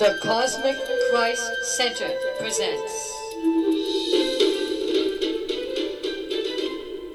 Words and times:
The 0.00 0.18
Cosmic 0.22 0.78
Christ 1.10 1.76
Center 1.76 2.08
presents 2.38 3.12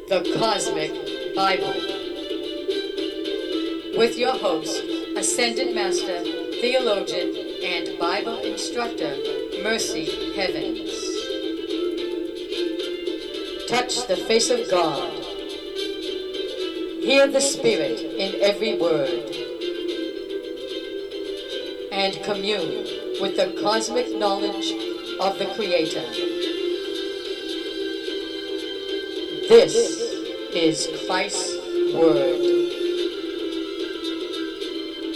The 0.07 0.21
Cosmic 0.37 0.93
Bible 1.33 1.74
with 3.97 4.19
your 4.19 4.33
host, 4.33 4.83
Ascended 5.17 5.74
Master, 5.74 6.21
Theologian, 6.61 7.35
and 7.63 7.97
Bible 7.97 8.37
Instructor, 8.37 9.17
Mercy 9.63 10.35
Heavens. 10.35 10.92
Touch 13.67 14.06
the 14.06 14.24
face 14.28 14.52
of 14.52 14.70
God. 14.70 15.11
Hear 17.02 17.25
the 17.25 17.41
Spirit 17.41 17.99
in 18.02 18.39
every 18.43 18.77
word 18.77 19.24
and 22.05 22.21
commune 22.23 22.85
with 23.19 23.35
the 23.35 23.51
cosmic 23.63 24.15
knowledge 24.15 24.71
of 25.19 25.39
the 25.39 25.47
Creator. 25.55 26.03
This 29.49 29.75
is 30.53 30.87
Christ's 31.07 31.55
Word. 31.95 32.41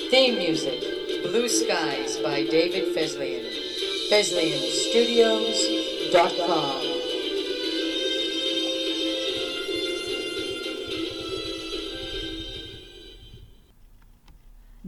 Theme 0.10 0.40
music, 0.40 0.82
Blue 1.22 1.48
Skies 1.48 2.18
by 2.24 2.48
David 2.48 2.96
Fesliyan. 2.96 3.46
FesliyanStudios.com. 4.10 6.82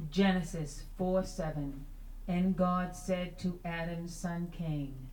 Genesis 0.09 0.85
4 0.97 1.23
7. 1.23 1.90
And 2.27 2.55
God 2.55 2.95
said 2.95 3.37
to 3.39 3.59
Adam's 3.65 4.15
son 4.15 4.51
Cain, 4.51 5.09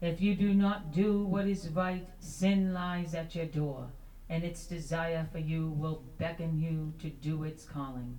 If 0.00 0.20
you 0.20 0.34
do 0.34 0.54
not 0.54 0.92
do 0.92 1.24
what 1.24 1.46
is 1.46 1.68
right, 1.68 2.08
sin 2.20 2.72
lies 2.72 3.14
at 3.14 3.34
your 3.34 3.46
door, 3.46 3.88
and 4.28 4.44
its 4.44 4.66
desire 4.66 5.28
for 5.30 5.38
you 5.38 5.68
will 5.68 6.02
beckon 6.18 6.58
you 6.58 6.94
to 7.00 7.10
do 7.10 7.44
its 7.44 7.64
calling. 7.64 8.18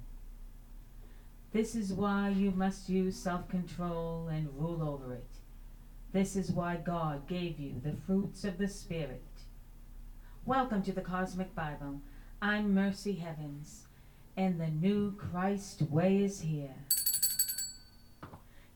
This 1.52 1.75
is 1.75 1.94
why 1.94 2.30
you 2.30 2.52
must 2.52 2.89
use 2.89 3.16
self 3.16 3.47
control 3.47 4.27
and 4.27 4.49
rule 4.58 4.81
over 4.81 5.14
it. 5.14 5.30
This 6.11 6.36
is 6.36 6.52
why 6.52 6.75
God 6.75 7.27
gave 7.27 7.59
you 7.59 7.81
the 7.83 7.95
fruits 8.05 8.44
of 8.44 8.58
the 8.58 8.67
Spirit. 8.67 9.23
Welcome 10.45 10.83
to 10.83 10.91
the 10.91 11.02
Cosmic 11.02 11.55
Bible. 11.55 12.02
I'm 12.41 12.73
Mercy 12.73 13.14
Heavens 13.14 13.88
and 14.36 14.59
the 14.59 14.67
new 14.67 15.11
Christ 15.14 15.81
way 15.83 16.23
is 16.23 16.41
here. 16.41 16.75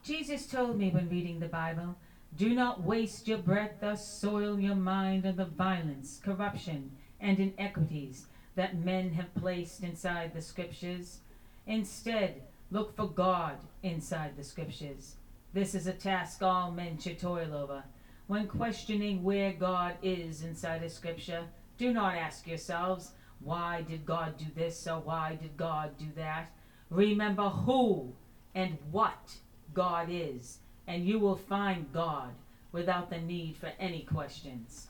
Jesus 0.08 0.48
told 0.48 0.80
me 0.80 0.90
when 0.90 1.10
reading 1.10 1.42
the 1.42 1.50
Bible, 1.50 1.94
do 2.38 2.56
not 2.56 2.82
waste 2.82 3.28
your 3.28 3.40
breath, 3.40 3.74
thus 3.82 4.08
soil 4.08 4.58
your 4.58 4.74
mind 4.74 5.26
on 5.26 5.36
the 5.36 5.44
violence, 5.44 6.22
corruption, 6.24 6.92
and 7.20 7.38
inequities 7.38 8.28
that 8.56 8.78
men 8.78 9.12
have 9.12 9.36
placed 9.36 9.84
inside 9.84 10.34
the 10.34 10.42
scriptures. 10.42 11.20
Instead, 11.66 12.42
look 12.72 12.96
for 12.96 13.10
God 13.10 13.58
inside 13.84 14.38
the 14.38 14.46
scriptures. 14.46 15.16
This 15.54 15.76
is 15.76 15.88
a 15.88 15.92
task 15.92 16.42
all 16.42 16.72
men 16.72 16.98
should 16.98 17.20
toil 17.20 17.54
over. 17.54 17.84
When 18.28 18.48
questioning 18.48 19.26
where 19.26 19.52
God 19.52 19.96
is 20.02 20.42
inside 20.42 20.84
a 20.84 20.90
scripture, 20.90 21.44
do 21.78 21.92
not 21.92 22.16
ask 22.16 22.48
yourselves, 22.48 23.12
why 23.42 23.82
did 23.82 24.06
God 24.06 24.38
do 24.38 24.46
this 24.56 24.88
or 24.88 25.02
why 25.02 25.38
did 25.42 25.58
God 25.58 25.98
do 25.98 26.08
that? 26.16 26.50
Remember 26.90 27.50
who 27.50 28.14
and 28.56 28.78
what 28.90 29.36
God 29.78 30.08
is, 30.10 30.58
and 30.88 31.06
you 31.06 31.20
will 31.20 31.36
find 31.36 31.94
God 31.94 32.34
without 32.72 33.12
the 33.12 33.20
need 33.20 33.58
for 33.58 33.72
any 33.80 34.02
questions. 34.02 34.88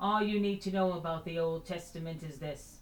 All 0.00 0.24
you 0.24 0.40
need 0.40 0.60
to 0.62 0.72
know 0.72 0.94
about 0.94 1.24
the 1.24 1.38
Old 1.38 1.64
Testament 1.64 2.24
is 2.24 2.38
this 2.38 2.78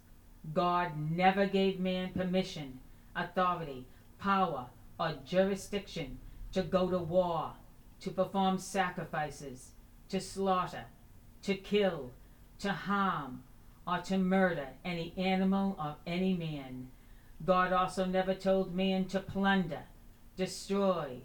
God 0.51 1.11
never 1.11 1.45
gave 1.45 1.79
man 1.79 2.09
permission, 2.09 2.79
authority, 3.15 3.85
power, 4.17 4.65
or 4.99 5.13
jurisdiction 5.27 6.17
to 6.53 6.63
go 6.63 6.89
to 6.89 6.97
war, 6.97 7.51
to 7.99 8.09
perform 8.09 8.57
sacrifices, 8.57 9.73
to 10.09 10.19
slaughter, 10.19 10.85
to 11.43 11.53
kill, 11.53 12.09
to 12.57 12.71
harm, 12.71 13.43
or 13.85 13.99
to 13.99 14.17
murder 14.17 14.69
any 14.83 15.13
animal 15.17 15.75
or 15.79 15.97
any 16.07 16.33
man. 16.33 16.87
God 17.45 17.71
also 17.71 18.05
never 18.05 18.33
told 18.33 18.73
man 18.73 19.05
to 19.05 19.19
plunder, 19.19 19.83
destroy, 20.35 21.21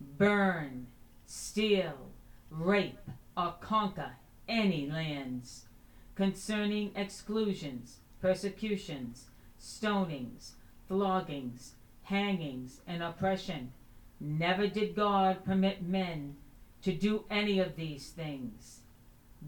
burn, 0.00 0.86
steal, 1.26 2.10
rape, 2.50 3.10
or 3.36 3.54
conquer 3.60 4.12
any 4.48 4.88
lands. 4.88 5.64
Concerning 6.14 6.92
exclusions, 6.94 7.98
persecutions, 8.20 9.26
stonings, 9.60 10.52
floggings, 10.88 11.72
hangings, 12.02 12.80
and 12.86 13.02
oppression, 13.02 13.72
never 14.20 14.66
did 14.66 14.94
God 14.94 15.44
permit 15.44 15.82
men 15.82 16.36
to 16.82 16.92
do 16.92 17.24
any 17.30 17.58
of 17.58 17.76
these 17.76 18.10
things. 18.10 18.80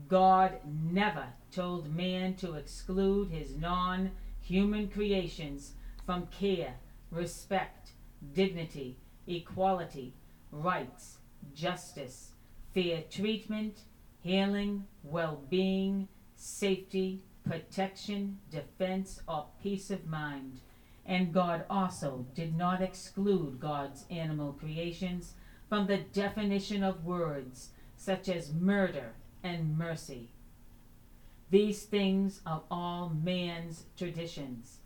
God 0.09 0.59
never 0.65 1.27
told 1.53 1.95
man 1.95 2.35
to 2.37 2.55
exclude 2.55 3.31
his 3.31 3.57
non 3.57 4.11
human 4.41 4.89
creations 4.89 5.73
from 6.05 6.27
care, 6.27 6.75
respect, 7.11 7.93
dignity, 8.33 8.97
equality, 9.27 10.15
rights, 10.63 11.19
justice, 11.55 12.33
fair 12.75 13.03
treatment, 13.11 13.81
healing, 14.23 14.85
well 15.03 15.43
being, 15.49 16.09
safety, 16.37 17.23
protection, 17.49 18.39
defense, 18.51 19.21
or 19.29 19.47
peace 19.63 19.91
of 19.91 20.07
mind. 20.07 20.61
And 21.05 21.33
God 21.33 21.65
also 21.71 22.27
did 22.35 22.57
not 22.57 22.83
exclude 22.83 23.61
God's 23.61 24.05
animal 24.11 24.53
creations 24.53 25.35
from 25.69 25.87
the 25.87 25.99
definition 25.99 26.83
of 26.83 27.05
words 27.05 27.71
such 27.97 28.29
as 28.29 28.53
murder 28.53 29.13
and 29.43 29.79
mercy. 29.79 30.31
These 31.51 31.85
things 31.85 32.41
are 32.45 32.63
all 32.71 33.09
man's 33.11 33.85
traditions. 33.97 34.79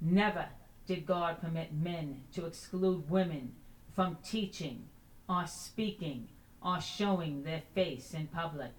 Never 0.00 0.48
did 0.86 1.06
God 1.06 1.40
permit 1.40 1.72
men 1.72 2.22
to 2.34 2.46
exclude 2.46 3.08
women 3.08 3.52
from 3.94 4.18
teaching 4.24 4.84
or 5.28 5.46
speaking 5.46 6.28
or 6.62 6.80
showing 6.80 7.42
their 7.42 7.62
face 7.74 8.14
in 8.14 8.26
public. 8.28 8.72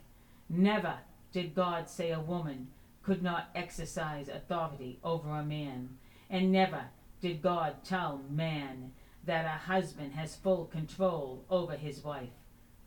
Never 0.50 0.96
did 1.32 1.56
God 1.56 1.90
say 1.90 2.12
a 2.12 2.20
woman 2.20 2.68
could 3.04 3.24
not 3.24 3.50
exercise 3.56 4.28
authority 4.28 5.00
over 5.04 5.30
a 5.30 5.44
man. 5.44 5.90
And 6.30 6.52
never 6.52 6.86
did 7.22 7.42
God 7.42 7.84
tell 7.84 8.22
man 8.30 8.92
that 9.26 9.46
a 9.46 9.66
husband 9.66 10.14
has 10.14 10.36
full 10.36 10.66
control 10.66 11.44
over 11.50 11.74
his 11.74 12.04
wife. 12.04 12.30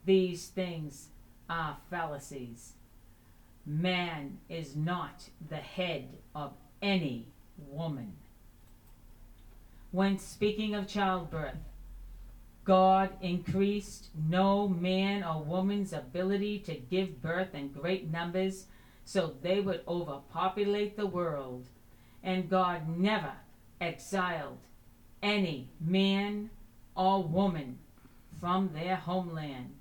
These 0.04 0.48
things 0.48 1.08
are 1.48 1.78
fallacies. 1.90 2.74
Man 3.66 4.38
is 4.48 4.76
not 4.76 5.28
the 5.48 5.56
head 5.56 6.18
of 6.34 6.52
any 6.82 7.28
woman. 7.56 8.14
When 9.90 10.18
speaking 10.18 10.74
of 10.74 10.88
childbirth, 10.88 11.56
God 12.64 13.10
increased 13.20 14.08
no 14.28 14.66
man 14.68 15.22
or 15.22 15.42
woman's 15.42 15.92
ability 15.92 16.60
to 16.60 16.74
give 16.74 17.20
birth 17.20 17.54
in 17.54 17.68
great 17.68 18.10
numbers 18.10 18.66
so 19.04 19.34
they 19.42 19.60
would 19.60 19.82
overpopulate 19.86 20.96
the 20.96 21.06
world. 21.06 21.66
And 22.22 22.48
God 22.48 22.88
never 22.88 23.32
exiled 23.80 24.60
any 25.22 25.68
man 25.78 26.50
or 26.96 27.22
woman 27.22 27.78
from 28.40 28.70
their 28.72 28.96
homeland, 28.96 29.74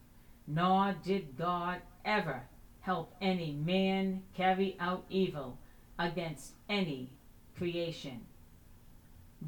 nor 0.46 0.96
did 1.04 1.38
God 1.38 1.82
ever 2.04 2.44
help 2.82 3.16
any 3.22 3.54
man 3.54 4.24
carry 4.36 4.76
out 4.80 5.06
evil 5.10 5.58
against 5.98 6.52
any 6.68 7.12
creation. 7.58 8.22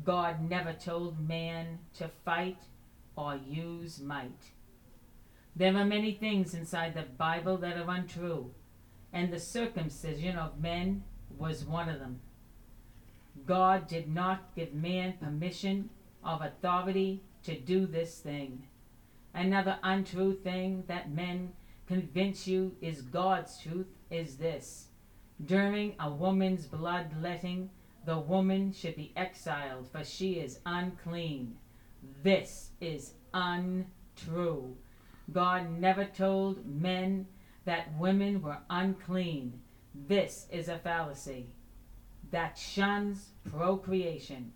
God 0.05 0.49
never 0.49 0.71
told 0.73 1.27
man 1.27 1.79
to 1.97 2.09
fight 2.23 2.57
or 3.15 3.39
use 3.47 3.99
might. 3.99 4.51
There 5.55 5.75
are 5.75 5.85
many 5.85 6.13
things 6.13 6.53
inside 6.53 6.93
the 6.93 7.03
Bible 7.03 7.57
that 7.57 7.77
are 7.77 7.89
untrue, 7.89 8.51
and 9.13 9.31
the 9.31 9.39
circumcision 9.39 10.37
of 10.37 10.59
men 10.59 11.03
was 11.37 11.63
one 11.63 11.89
of 11.89 11.99
them. 11.99 12.19
God 13.45 13.87
did 13.87 14.13
not 14.13 14.55
give 14.55 14.73
man 14.73 15.13
permission 15.21 15.89
of 16.23 16.41
authority 16.41 17.21
to 17.43 17.57
do 17.59 17.85
this 17.85 18.19
thing. 18.19 18.67
Another 19.33 19.77
untrue 19.83 20.33
thing 20.33 20.83
that 20.87 21.11
men 21.11 21.53
convince 21.87 22.47
you 22.47 22.75
is 22.81 23.01
God's 23.01 23.57
truth 23.59 23.87
is 24.09 24.37
this. 24.37 24.87
During 25.43 25.95
a 25.99 26.09
woman's 26.09 26.65
bloodletting, 26.65 27.69
the 28.05 28.17
woman 28.17 28.71
should 28.71 28.95
be 28.95 29.13
exiled, 29.15 29.89
for 29.91 30.03
she 30.03 30.33
is 30.33 30.59
unclean. 30.65 31.57
This 32.23 32.71
is 32.81 33.13
untrue. 33.33 34.75
God 35.31 35.79
never 35.79 36.05
told 36.05 36.65
men 36.65 37.27
that 37.65 37.97
women 37.97 38.41
were 38.41 38.59
unclean. 38.69 39.61
This 40.07 40.47
is 40.51 40.67
a 40.67 40.77
fallacy 40.77 41.47
that 42.31 42.57
shuns 42.57 43.29
procreation. 43.49 44.51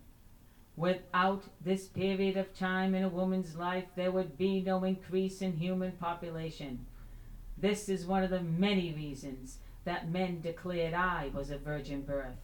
Without 0.76 1.44
this 1.60 1.86
period 1.86 2.36
of 2.36 2.54
time 2.54 2.94
in 2.94 3.02
a 3.02 3.08
woman's 3.08 3.56
life, 3.56 3.84
there 3.96 4.12
would 4.12 4.38
be 4.38 4.60
no 4.60 4.84
increase 4.84 5.42
in 5.42 5.56
human 5.56 5.92
population. 5.92 6.86
This 7.58 7.88
is 7.88 8.06
one 8.06 8.22
of 8.22 8.30
the 8.30 8.42
many 8.42 8.92
reasons 8.92 9.58
that 9.84 10.10
men 10.10 10.40
declared 10.40 10.94
I 10.94 11.30
was 11.34 11.50
a 11.50 11.58
virgin 11.58 12.02
birth. 12.02 12.36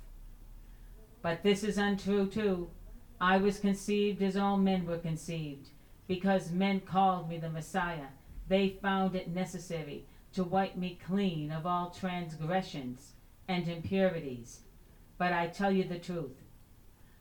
But 1.23 1.43
this 1.43 1.65
is 1.65 1.79
untrue 1.79 2.27
too. 2.27 2.71
I 3.21 3.39
was 3.39 3.59
conceived 3.59 4.23
as 4.23 4.37
all 4.37 4.59
men 4.59 4.85
were 4.85 4.99
conceived, 4.99 5.69
because 6.07 6.51
men 6.51 6.81
called 6.81 7.29
me 7.29 7.39
the 7.39 7.49
Messiah. 7.49 8.09
They 8.49 8.79
found 8.83 9.17
it 9.17 9.29
necessary 9.29 10.05
to 10.35 10.45
wipe 10.45 10.77
me 10.77 10.99
clean 11.07 11.51
of 11.51 11.67
all 11.67 11.91
transgressions 11.91 13.13
and 13.49 13.69
impurities. 13.69 14.61
But 15.19 15.33
I 15.33 15.47
tell 15.47 15.73
you 15.73 15.85
the 15.85 15.99
truth. 15.99 16.43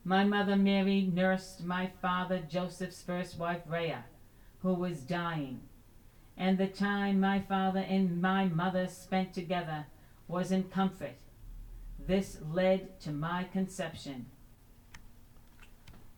My 0.03 0.23
mother 0.23 0.55
Mary 0.55 1.01
nursed 1.01 1.63
my 1.63 1.89
father 2.01 2.39
Joseph's 2.39 3.01
first 3.01 3.39
wife 3.39 3.61
Rhea, 3.65 4.03
who 4.61 4.73
was 4.73 4.99
dying. 4.99 5.61
And 6.37 6.57
the 6.57 6.67
time 6.67 7.21
my 7.21 7.39
father 7.39 7.79
and 7.79 8.21
my 8.21 8.45
mother 8.45 8.87
spent 8.87 9.33
together 9.33 9.85
was 10.27 10.51
in 10.51 10.63
comfort. 10.65 11.15
This 12.05 12.37
led 12.51 12.99
to 13.01 13.11
my 13.11 13.45
conception. 13.45 14.25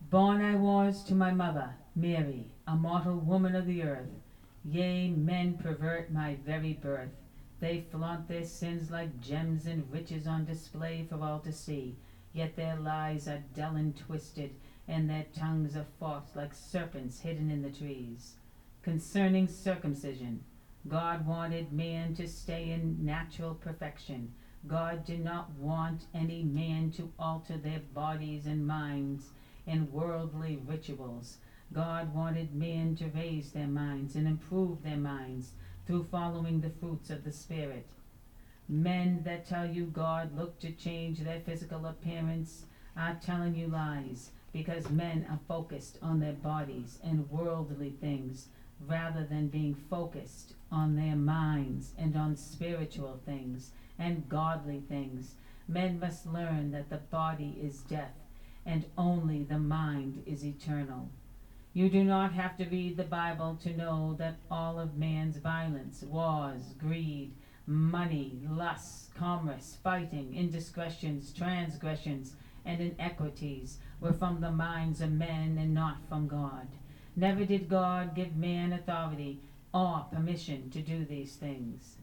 Born 0.09 0.41
I 0.41 0.55
was 0.55 1.03
to 1.03 1.15
my 1.15 1.31
mother, 1.31 1.75
Mary, 1.93 2.49
a 2.65 2.77
mortal 2.77 3.17
woman 3.17 3.55
of 3.55 3.65
the 3.65 3.83
earth. 3.83 4.07
Yea, 4.63 5.09
men 5.09 5.57
pervert 5.57 6.13
my 6.13 6.37
very 6.45 6.71
birth. 6.71 7.11
They 7.59 7.81
flaunt 7.91 8.29
their 8.29 8.45
sins 8.45 8.89
like 8.89 9.19
gems 9.19 9.65
and 9.65 9.91
riches 9.91 10.25
on 10.25 10.45
display 10.45 11.05
for 11.09 11.21
all 11.21 11.41
to 11.41 11.51
see. 11.51 11.97
Yet 12.31 12.55
their 12.55 12.77
lies 12.77 13.27
are 13.27 13.43
dull 13.53 13.75
and 13.75 13.97
twisted, 13.97 14.55
and 14.87 15.09
their 15.09 15.25
tongues 15.37 15.75
are 15.75 15.87
forked 15.99 16.37
like 16.37 16.53
serpents 16.53 17.19
hidden 17.19 17.51
in 17.51 17.61
the 17.61 17.69
trees. 17.69 18.35
Concerning 18.83 19.49
circumcision, 19.49 20.41
God 20.87 21.27
wanted 21.27 21.73
man 21.73 22.15
to 22.15 22.29
stay 22.29 22.69
in 22.69 23.03
natural 23.03 23.55
perfection. 23.55 24.31
God 24.67 25.05
did 25.05 25.21
not 25.21 25.51
want 25.55 26.05
any 26.13 26.43
man 26.43 26.91
to 26.91 27.11
alter 27.19 27.57
their 27.57 27.81
bodies 27.93 28.45
and 28.45 28.65
minds 28.65 29.31
in 29.67 29.91
worldly 29.91 30.57
rituals. 30.65 31.37
God 31.73 32.15
wanted 32.15 32.55
men 32.55 32.95
to 32.95 33.09
raise 33.09 33.51
their 33.51 33.67
minds 33.67 34.15
and 34.15 34.25
improve 34.25 34.81
their 34.81 34.97
minds 34.97 35.51
through 35.85 36.07
following 36.09 36.61
the 36.61 36.69
fruits 36.69 37.09
of 37.09 37.25
the 37.25 37.31
Spirit. 37.33 37.89
Men 38.69 39.21
that 39.25 39.45
tell 39.45 39.65
you 39.65 39.85
God 39.85 40.35
looked 40.35 40.61
to 40.61 40.71
change 40.71 41.19
their 41.19 41.41
physical 41.41 41.85
appearance 41.85 42.65
are 42.95 43.19
telling 43.21 43.55
you 43.55 43.67
lies 43.67 44.31
because 44.53 44.89
men 44.89 45.27
are 45.29 45.39
focused 45.47 45.99
on 46.01 46.19
their 46.19 46.33
bodies 46.33 46.99
and 47.03 47.29
worldly 47.29 47.93
things 48.01 48.47
rather 48.87 49.25
than 49.25 49.49
being 49.49 49.75
focused 49.89 50.53
on 50.71 50.95
their 50.95 51.15
minds 51.15 51.93
and 51.97 52.15
on 52.15 52.35
spiritual 52.35 53.19
things 53.25 53.71
and 53.99 54.29
godly 54.29 54.81
things. 54.87 55.35
Men 55.67 55.99
must 55.99 56.25
learn 56.25 56.71
that 56.71 56.89
the 56.89 56.97
body 56.97 57.57
is 57.61 57.81
death 57.81 58.26
and 58.67 58.85
only 58.97 59.43
the 59.43 59.57
mind 59.57 60.21
is 60.27 60.45
eternal. 60.45 61.09
You 61.73 61.89
do 61.89 62.03
not 62.03 62.33
have 62.33 62.57
to 62.57 62.65
read 62.65 62.97
the 62.97 63.03
Bible 63.03 63.57
to 63.63 63.75
know 63.75 64.15
that 64.19 64.35
all 64.51 64.79
of 64.79 64.97
man's 64.97 65.37
violence, 65.37 66.03
wars, 66.03 66.73
greed, 66.77 67.33
money, 67.65 68.41
lust, 68.49 69.15
commerce, 69.15 69.77
fighting, 69.81 70.35
indiscretions, 70.35 71.31
transgressions, 71.31 72.33
and 72.65 72.81
inequities 72.81 73.77
were 74.01 74.13
from 74.13 74.41
the 74.41 74.51
minds 74.51 74.99
of 75.01 75.11
men 75.11 75.57
and 75.59 75.73
not 75.73 75.97
from 76.09 76.27
God. 76.27 76.67
Never 77.15 77.45
did 77.45 77.69
God 77.69 78.15
give 78.15 78.35
man 78.35 78.73
authority 78.73 79.39
or 79.73 80.05
permission 80.11 80.69
to 80.71 80.81
do 80.81 81.05
these 81.05 81.35
things. 81.35 81.95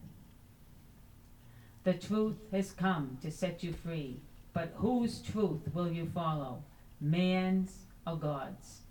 The 1.83 1.93
truth 1.93 2.37
has 2.51 2.71
come 2.71 3.19
to 3.21 3.29
set 3.29 3.63
you 3.63 3.71
free. 3.71 4.21
But 4.55 4.71
whose 4.77 5.21
truth 5.21 5.73
will 5.73 5.91
you 5.91 6.05
follow? 6.05 6.63
Man's 7.01 7.87
or 8.07 8.15
God's? 8.15 8.83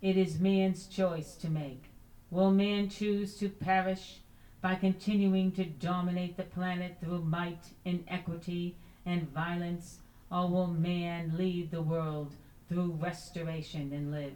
It 0.00 0.16
is 0.16 0.40
man's 0.40 0.86
choice 0.86 1.34
to 1.34 1.50
make. 1.50 1.90
Will 2.30 2.50
man 2.50 2.88
choose 2.88 3.36
to 3.36 3.50
perish 3.50 4.20
by 4.62 4.76
continuing 4.76 5.52
to 5.52 5.66
dominate 5.66 6.38
the 6.38 6.44
planet 6.44 6.96
through 6.98 7.24
might, 7.24 7.62
inequity, 7.84 8.78
and 9.04 9.30
violence, 9.30 9.98
or 10.32 10.48
will 10.48 10.68
man 10.68 11.36
lead 11.36 11.70
the 11.70 11.82
world 11.82 12.32
through 12.66 12.98
restoration 12.98 13.92
and 13.92 14.10
live? 14.10 14.32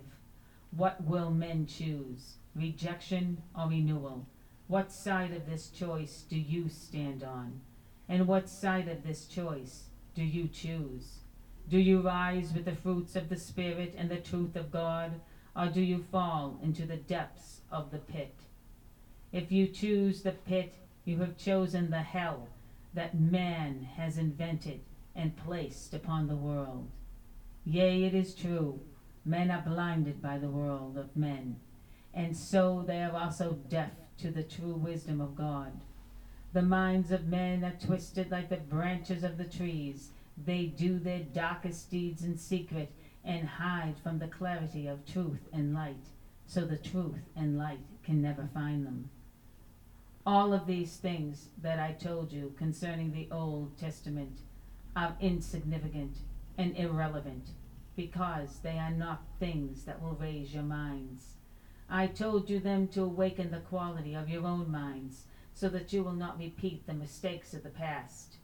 What 0.77 1.03
will 1.05 1.31
men 1.31 1.65
choose? 1.65 2.35
Rejection 2.55 3.43
or 3.57 3.71
renewal? 3.71 4.27
What 4.67 4.93
side 4.93 5.33
of 5.33 5.47
this 5.47 5.71
choice 5.71 6.27
do 6.29 6.39
you 6.39 6.69
stand 6.69 7.25
on? 7.25 7.63
And 8.11 8.27
what 8.27 8.51
side 8.51 8.89
of 8.89 9.03
this 9.05 9.25
choice 9.25 9.85
do 10.19 10.25
you 10.25 10.49
choose? 10.49 11.21
Do 11.69 11.79
you 11.79 12.01
rise 12.01 12.53
with 12.53 12.65
the 12.65 12.75
fruits 12.75 13.15
of 13.15 13.29
the 13.29 13.37
Spirit 13.37 13.95
and 13.97 14.11
the 14.11 14.17
truth 14.17 14.57
of 14.57 14.73
God, 14.73 15.21
or 15.55 15.67
do 15.67 15.81
you 15.81 16.05
fall 16.11 16.59
into 16.61 16.87
the 16.87 16.97
depths 16.97 17.61
of 17.71 17.93
the 17.93 17.99
pit? 17.99 18.35
If 19.31 19.53
you 19.53 19.69
choose 19.69 20.23
the 20.23 20.33
pit, 20.33 20.75
you 21.05 21.19
have 21.19 21.39
chosen 21.39 21.89
the 21.89 22.03
hell 22.03 22.49
that 22.95 23.21
man 23.21 23.91
has 23.97 24.19
invented 24.19 24.81
and 25.15 25.37
placed 25.37 25.95
upon 25.95 26.27
the 26.27 26.35
world. 26.35 26.91
Yea, 27.65 28.03
it 28.03 28.15
is 28.15 28.35
true, 28.35 28.81
men 29.25 29.53
are 29.53 29.63
blinded 29.65 30.21
by 30.21 30.37
the 30.37 30.51
world 30.51 30.99
of 30.99 31.17
men, 31.17 31.61
and 32.13 32.37
so 32.37 32.83
they 32.85 33.05
are 33.05 33.15
also 33.17 33.53
deaf 33.69 33.93
to 34.17 34.33
the 34.33 34.43
true 34.43 34.75
wisdom 34.75 35.21
of 35.21 35.37
God. 35.37 35.81
The 36.55 36.63
minds 36.63 37.11
of 37.11 37.27
men 37.27 37.63
are 37.63 37.77
twisted 37.87 38.31
like 38.31 38.49
the 38.49 38.57
branches 38.57 39.23
of 39.23 39.37
the 39.37 39.45
trees. 39.45 40.11
They 40.47 40.65
do 40.65 40.99
their 40.99 41.21
darkest 41.21 41.91
deeds 41.91 42.25
in 42.25 42.39
secret 42.39 42.91
and 43.23 43.47
hide 43.47 43.97
from 44.03 44.19
the 44.19 44.29
clarity 44.29 44.87
of 44.87 45.05
truth 45.05 45.47
and 45.53 45.75
light, 45.75 46.07
so 46.47 46.65
the 46.65 46.79
truth 46.79 47.29
and 47.37 47.59
light 47.59 47.85
can 48.03 48.23
never 48.23 48.49
find 48.55 48.87
them. 48.87 49.11
All 50.25 50.55
of 50.55 50.67
these 50.67 50.97
things 50.97 51.49
that 51.61 51.79
I 51.79 51.93
told 51.93 52.33
you 52.33 52.55
concerning 52.57 53.13
the 53.13 53.29
Old 53.31 53.77
Testament 53.77 54.39
are 54.97 55.17
insignificant 55.21 56.17
and 56.57 56.75
irrelevant 56.77 57.51
because 57.95 58.61
they 58.61 58.79
are 58.79 58.91
not 58.91 59.23
things 59.39 59.85
that 59.85 60.01
will 60.01 60.15
raise 60.15 60.55
your 60.55 60.63
minds. 60.63 61.35
I 61.91 62.07
told 62.07 62.49
you 62.49 62.59
them 62.59 62.89
to 62.89 63.03
awaken 63.03 63.51
the 63.51 63.61
quality 63.61 64.15
of 64.15 64.29
your 64.29 64.47
own 64.47 64.71
minds 64.71 65.25
so 65.59 65.69
that 65.69 65.93
you 65.93 66.05
will 66.05 66.13
not 66.13 66.39
repeat 66.39 66.87
the 66.87 66.95
mistakes 66.95 67.53
of 67.53 67.65
the 67.65 67.69
past. 67.69 68.37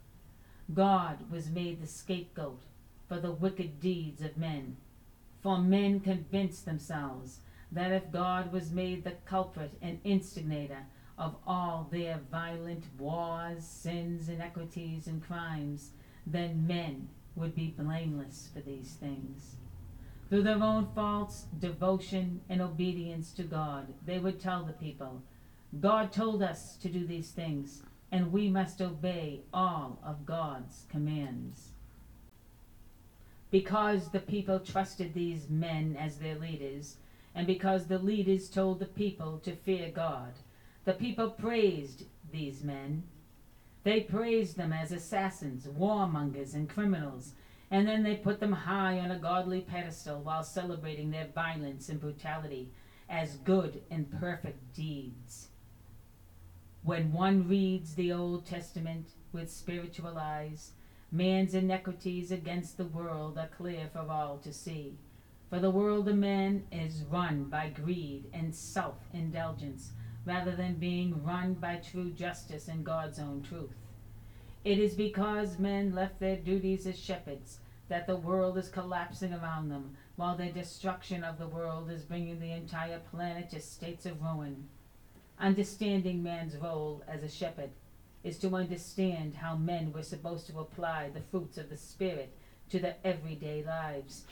God 0.73 1.31
was 1.31 1.49
made 1.49 1.81
the 1.81 1.87
scapegoat 1.87 2.63
for 3.07 3.21
the 3.21 3.31
wicked 3.31 3.79
deeds 3.79 4.21
of 4.21 4.37
men. 4.37 4.79
For 5.41 5.59
men 5.59 6.01
convinced 6.01 6.65
themselves 6.65 7.39
that 7.71 7.93
if 7.93 8.11
God 8.11 8.53
was 8.53 8.73
made 8.73 9.05
the 9.05 9.13
culprit 9.27 9.75
and 9.81 10.01
instigator 10.03 10.87
of 11.17 11.37
all 11.47 11.89
their 11.93 12.19
violent 12.33 12.87
wars, 12.99 13.65
sins, 13.65 14.29
inequities, 14.29 15.07
and 15.07 15.25
crimes, 15.25 15.93
then 16.27 16.67
men 16.67 17.09
would 17.37 17.55
be 17.55 17.77
blameless 17.79 18.49
for 18.53 18.61
these 18.61 18.95
things. 18.95 19.55
Through 20.29 20.43
their 20.43 20.61
own 20.61 20.89
faults, 20.97 21.45
devotion, 21.61 22.41
and 22.49 22.61
obedience 22.61 23.31
to 23.35 23.45
God, 23.45 23.95
they 24.05 24.19
would 24.19 24.41
tell 24.41 24.65
the 24.65 24.73
people, 24.73 25.23
God 25.81 26.13
told 26.13 26.43
us 26.43 26.77
to 26.77 26.89
do 26.89 27.07
these 27.07 27.31
things, 27.31 27.83
and 28.13 28.33
we 28.33 28.49
must 28.49 28.81
obey 28.81 29.41
all 29.53 29.99
of 30.05 30.27
God's 30.27 30.85
commands. 30.89 31.71
Because 33.51 34.11
the 34.11 34.21
people 34.21 34.61
trusted 34.61 35.15
these 35.15 35.49
men 35.49 35.97
as 35.99 36.19
their 36.19 36.37
leaders, 36.37 36.97
and 37.35 37.47
because 37.47 37.87
the 37.87 37.99
leaders 37.99 38.49
told 38.49 38.79
the 38.79 38.87
people 38.87 39.39
to 39.39 39.57
fear 39.57 39.91
God, 39.91 40.35
the 40.85 40.93
people 40.93 41.31
praised 41.31 42.05
these 42.31 42.63
men. 42.63 43.03
They 43.83 44.01
praised 44.01 44.57
them 44.57 44.73
as 44.73 44.93
assassins, 44.93 45.67
warmongers, 45.67 46.55
and 46.55 46.69
criminals, 46.69 47.33
and 47.71 47.89
then 47.89 48.03
they 48.03 48.17
put 48.17 48.39
them 48.39 48.53
high 48.53 48.99
on 48.99 49.11
a 49.11 49.19
godly 49.19 49.63
pedestal 49.63 50.21
while 50.21 50.45
celebrating 50.45 51.11
their 51.11 51.27
violence 51.35 51.89
and 51.89 52.01
brutality 52.01 52.71
as 53.09 53.37
good 53.39 53.83
and 53.91 54.11
perfect 54.21 54.75
deeds. 54.75 55.49
When 56.85 57.13
one 57.13 57.49
reads 57.49 57.95
the 57.95 58.13
Old 58.13 58.45
Testament 58.45 59.09
with 59.33 59.51
spiritual 59.51 60.19
eyes, 60.19 60.73
man's 61.11 61.55
iniquities 61.55 62.31
against 62.31 62.77
the 62.77 62.85
world 62.85 63.39
are 63.39 63.49
clear 63.49 63.89
for 63.91 64.01
all 64.01 64.37
to 64.43 64.53
see. 64.53 64.99
For 65.49 65.61
the 65.61 65.71
world 65.71 66.07
of 66.09 66.17
men 66.17 66.67
is 66.71 67.05
run 67.05 67.45
by 67.45 67.71
greed 67.71 68.27
and 68.35 68.55
self 68.55 68.97
indulgence 69.15 69.93
rather 70.27 70.55
than 70.55 70.75
being 70.75 71.25
run 71.25 71.55
by 71.55 71.77
true 71.77 72.11
justice 72.11 72.69
and 72.69 72.85
God's 72.85 73.19
own 73.19 73.43
truth. 73.43 73.79
It 74.63 74.79
is 74.79 74.95
because 74.95 75.59
men 75.59 75.95
left 75.95 76.21
their 76.21 76.37
duties 76.37 76.87
as 76.87 76.99
shepherds 76.99 77.61
that 77.89 78.07
the 78.07 78.17
world 78.17 78.59
is 78.59 78.69
collapsing 78.69 79.33
around 79.33 79.71
them, 79.71 79.97
while 80.17 80.37
their 80.37 80.53
destruction 80.53 81.25
of 81.25 81.39
the 81.39 81.49
world 81.49 81.91
is 81.91 82.05
bringing 82.05 82.41
the 82.41 82.53
entire 82.53 82.99
planet 82.99 83.49
to 83.51 83.61
states 83.61 84.05
of 84.05 84.21
ruin. 84.21 84.69
Understanding 85.39 86.23
man's 86.23 86.57
role 86.57 87.03
as 87.09 87.23
a 87.23 87.29
shepherd 87.29 87.71
is 88.23 88.39
to 88.39 88.55
understand 88.55 89.35
how 89.35 89.57
men 89.57 89.93
were 89.93 90.03
supposed 90.03 90.47
to 90.47 90.59
apply 90.59 91.11
the 91.11 91.21
fruits 91.21 91.59
of 91.59 91.69
the 91.69 91.77
Spirit 91.77 92.33
to 92.71 92.79
their 92.79 92.97
everyday 93.05 93.63
lives. 93.63 94.25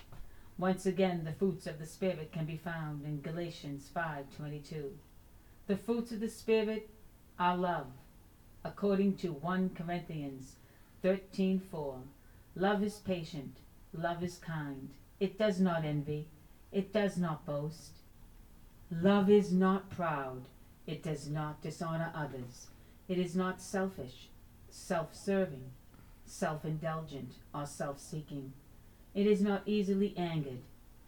Once 0.59 0.87
again, 0.87 1.25
the 1.25 1.32
fruits 1.32 1.66
of 1.66 1.78
the 1.78 1.87
Spirit 1.87 2.32
can 2.32 2.47
be 2.47 2.56
found 2.56 3.04
in 3.04 3.21
Galatians 3.21 3.90
5:22. 3.94 4.97
The 5.66 5.76
fruits 5.76 6.12
of 6.12 6.21
the 6.21 6.28
Spirit 6.28 6.88
are 7.38 7.56
love, 7.56 7.88
according 8.64 9.16
to 9.16 9.32
1 9.32 9.71
Corinthians 9.75 10.56
13:4. 11.02 12.02
Love 12.54 12.82
is 12.82 12.99
patient, 12.99 13.56
love 13.92 14.23
is 14.23 14.38
kind. 14.38 14.90
It 15.18 15.38
does 15.38 15.61
not 15.61 15.85
envy, 15.85 16.28
it 16.71 16.92
does 16.92 17.16
not 17.16 17.44
boast. 17.44 17.99
Love 18.90 19.28
is 19.28 19.52
not 19.52 19.90
proud, 19.90 20.42
it 20.92 21.02
does 21.02 21.26
not 21.26 21.62
dishonor 21.62 22.12
others. 22.14 22.66
It 23.08 23.16
is 23.16 23.34
not 23.34 23.62
selfish, 23.62 24.28
self-serving, 24.68 25.70
self-indulgent, 26.26 27.32
or 27.54 27.64
self-seeking. 27.64 28.52
It 29.14 29.26
is 29.26 29.40
not 29.40 29.62
easily 29.64 30.12
angered. 30.18 30.61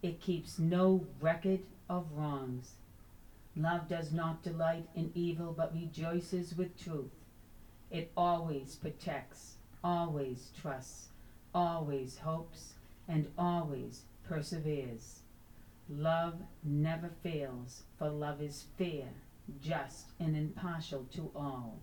It 0.03 0.23
keeps 0.23 0.59
no 0.59 1.07
record 1.21 1.61
of 1.91 2.07
wrongs. 2.15 2.77
Love 3.55 3.87
does 3.87 4.11
not 4.11 4.43
delight 4.43 4.89
in 4.97 5.13
evil, 5.15 5.55
but 5.55 5.75
rejoices 5.75 6.57
with 6.57 6.83
truth. 6.83 7.13
It 7.91 8.11
always 8.17 8.77
protects, 8.77 9.57
always 9.85 10.49
trusts, 10.59 11.09
always 11.55 12.19
hopes, 12.19 12.73
and 13.07 13.27
always 13.37 14.05
perseveres. 14.27 15.21
Love 15.91 16.37
never 16.63 17.11
fails, 17.23 17.83
for 17.99 18.09
love 18.09 18.41
is 18.41 18.65
fair, 18.79 19.11
just, 19.61 20.07
and 20.19 20.37
impartial 20.37 21.07
to 21.15 21.31
all. 21.35 21.81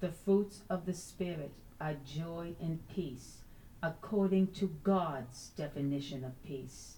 The 0.00 0.10
fruits 0.10 0.60
of 0.68 0.86
the 0.86 0.94
Spirit 0.94 1.52
are 1.80 1.94
joy 1.94 2.54
and 2.60 2.86
peace, 2.88 3.38
according 3.82 4.48
to 4.52 4.76
God's 4.82 5.50
definition 5.56 6.24
of 6.24 6.42
peace. 6.44 6.96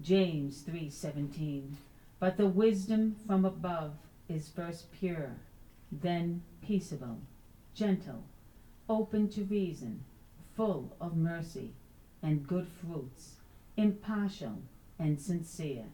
James 0.00 0.62
3:17 0.62 1.76
But 2.18 2.36
the 2.36 2.48
wisdom 2.48 3.16
from 3.26 3.44
above 3.44 3.94
is 4.28 4.48
first 4.48 4.90
pure, 4.92 5.36
then 5.92 6.42
peaceable, 6.62 7.18
gentle, 7.74 8.24
open 8.88 9.28
to 9.30 9.44
reason, 9.44 10.04
full 10.56 10.96
of 11.00 11.16
mercy 11.16 11.72
and 12.22 12.46
good 12.46 12.66
fruits, 12.68 13.36
impartial 13.76 14.62
and 14.98 15.20
sincere. 15.20 15.86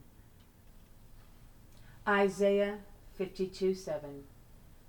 Isaiah 2.07 2.79
52 3.21 3.75
7. 3.75 4.25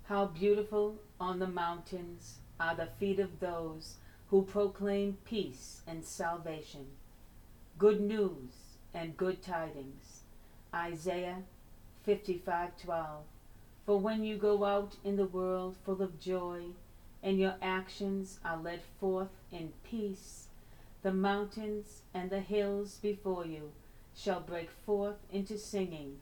How 0.04 0.24
beautiful 0.24 0.96
on 1.20 1.38
the 1.38 1.46
mountains 1.46 2.38
are 2.58 2.74
the 2.74 2.88
feet 2.98 3.20
of 3.20 3.40
those 3.40 3.96
who 4.30 4.46
proclaim 4.46 5.18
peace 5.26 5.82
and 5.86 6.02
salvation, 6.02 6.86
good 7.76 8.00
news 8.00 8.78
and 8.94 9.18
good 9.18 9.42
tidings. 9.42 10.22
Isaiah 10.74 11.42
55:12. 12.06 13.24
For 13.84 13.98
when 13.98 14.24
you 14.24 14.38
go 14.38 14.64
out 14.64 14.96
in 15.04 15.16
the 15.16 15.26
world 15.26 15.76
full 15.84 16.00
of 16.00 16.18
joy, 16.18 16.68
and 17.22 17.38
your 17.38 17.56
actions 17.60 18.40
are 18.42 18.56
led 18.56 18.80
forth 18.98 19.42
in 19.50 19.74
peace, 19.84 20.48
the 21.02 21.12
mountains 21.12 22.00
and 22.14 22.30
the 22.30 22.40
hills 22.40 22.96
before 23.02 23.44
you 23.44 23.72
shall 24.16 24.40
break 24.40 24.70
forth 24.70 25.18
into 25.30 25.58
singing, 25.58 26.20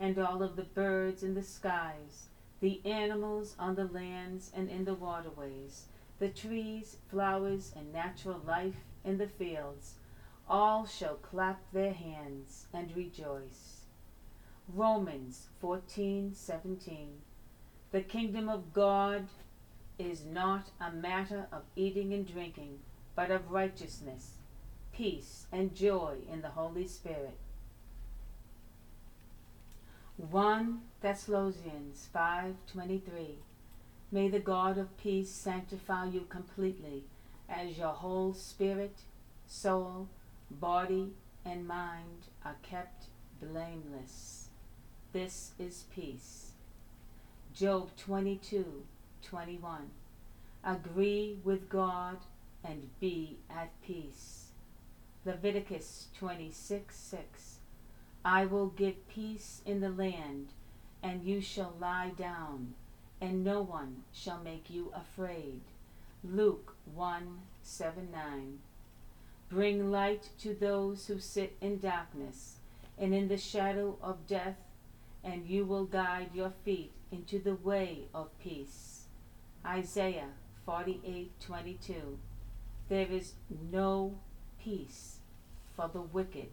and 0.00 0.18
all 0.18 0.42
of 0.42 0.56
the 0.56 0.64
birds 0.64 1.22
in 1.22 1.34
the 1.34 1.42
skies, 1.42 2.28
the 2.60 2.80
animals 2.86 3.54
on 3.58 3.74
the 3.74 3.84
lands 3.84 4.50
and 4.56 4.70
in 4.70 4.86
the 4.86 4.94
waterways, 4.94 5.84
the 6.18 6.28
trees, 6.28 6.96
flowers, 7.10 7.72
and 7.76 7.92
natural 7.92 8.40
life 8.46 8.84
in 9.04 9.18
the 9.18 9.28
fields, 9.28 9.94
all 10.48 10.86
shall 10.86 11.14
clap 11.16 11.60
their 11.72 11.92
hands 11.92 12.66
and 12.72 12.96
rejoice. 12.96 13.82
Romans 14.68 15.48
14:17 15.62 17.20
The 17.92 18.02
kingdom 18.02 18.48
of 18.48 18.72
God 18.72 19.28
is 19.98 20.24
not 20.24 20.70
a 20.80 20.90
matter 20.90 21.46
of 21.52 21.64
eating 21.76 22.14
and 22.14 22.26
drinking, 22.26 22.80
but 23.14 23.30
of 23.30 23.50
righteousness, 23.50 24.38
peace, 24.92 25.46
and 25.52 25.74
joy 25.74 26.16
in 26.30 26.40
the 26.40 26.50
Holy 26.50 26.86
Spirit. 26.86 27.38
1 30.28 30.82
Thessalonians 31.00 32.10
5:23 32.14 33.36
May 34.12 34.28
the 34.28 34.38
God 34.38 34.76
of 34.76 34.94
peace 34.98 35.30
sanctify 35.30 36.04
you 36.04 36.26
completely, 36.28 37.04
as 37.48 37.78
your 37.78 37.94
whole 37.94 38.34
spirit, 38.34 38.98
soul, 39.46 40.08
body, 40.50 41.14
and 41.42 41.66
mind 41.66 42.26
are 42.44 42.56
kept 42.60 43.06
blameless. 43.40 44.50
This 45.12 45.54
is 45.58 45.86
peace. 45.90 46.52
Job 47.54 47.96
22:21 47.96 49.88
Agree 50.62 51.38
with 51.42 51.70
God 51.70 52.18
and 52.62 52.90
be 53.00 53.38
at 53.48 53.70
peace. 53.80 54.50
Leviticus 55.24 56.08
26:6 56.14 56.94
6. 56.94 57.49
I 58.24 58.44
will 58.44 58.68
give 58.68 59.08
peace 59.08 59.62
in 59.64 59.80
the 59.80 59.90
land, 59.90 60.48
and 61.02 61.24
you 61.24 61.40
shall 61.40 61.74
lie 61.80 62.12
down, 62.16 62.74
and 63.20 63.42
no 63.42 63.62
one 63.62 64.04
shall 64.12 64.42
make 64.42 64.68
you 64.68 64.92
afraid. 64.94 65.62
Luke 66.22 66.76
1 66.94 67.40
7 67.62 68.10
9. 68.12 68.58
Bring 69.48 69.90
light 69.90 70.28
to 70.40 70.54
those 70.54 71.06
who 71.06 71.18
sit 71.18 71.56
in 71.60 71.78
darkness 71.78 72.56
and 72.98 73.14
in 73.14 73.28
the 73.28 73.38
shadow 73.38 73.98
of 74.02 74.26
death, 74.26 74.58
and 75.24 75.46
you 75.46 75.64
will 75.64 75.86
guide 75.86 76.30
your 76.34 76.52
feet 76.64 76.92
into 77.10 77.38
the 77.38 77.54
way 77.54 78.04
of 78.14 78.38
peace. 78.38 79.06
Isaiah 79.64 80.34
48:22 80.68 82.18
There 82.88 83.06
is 83.06 83.32
no 83.72 84.18
peace 84.62 85.20
for 85.74 85.88
the 85.88 86.02
wicked. 86.02 86.50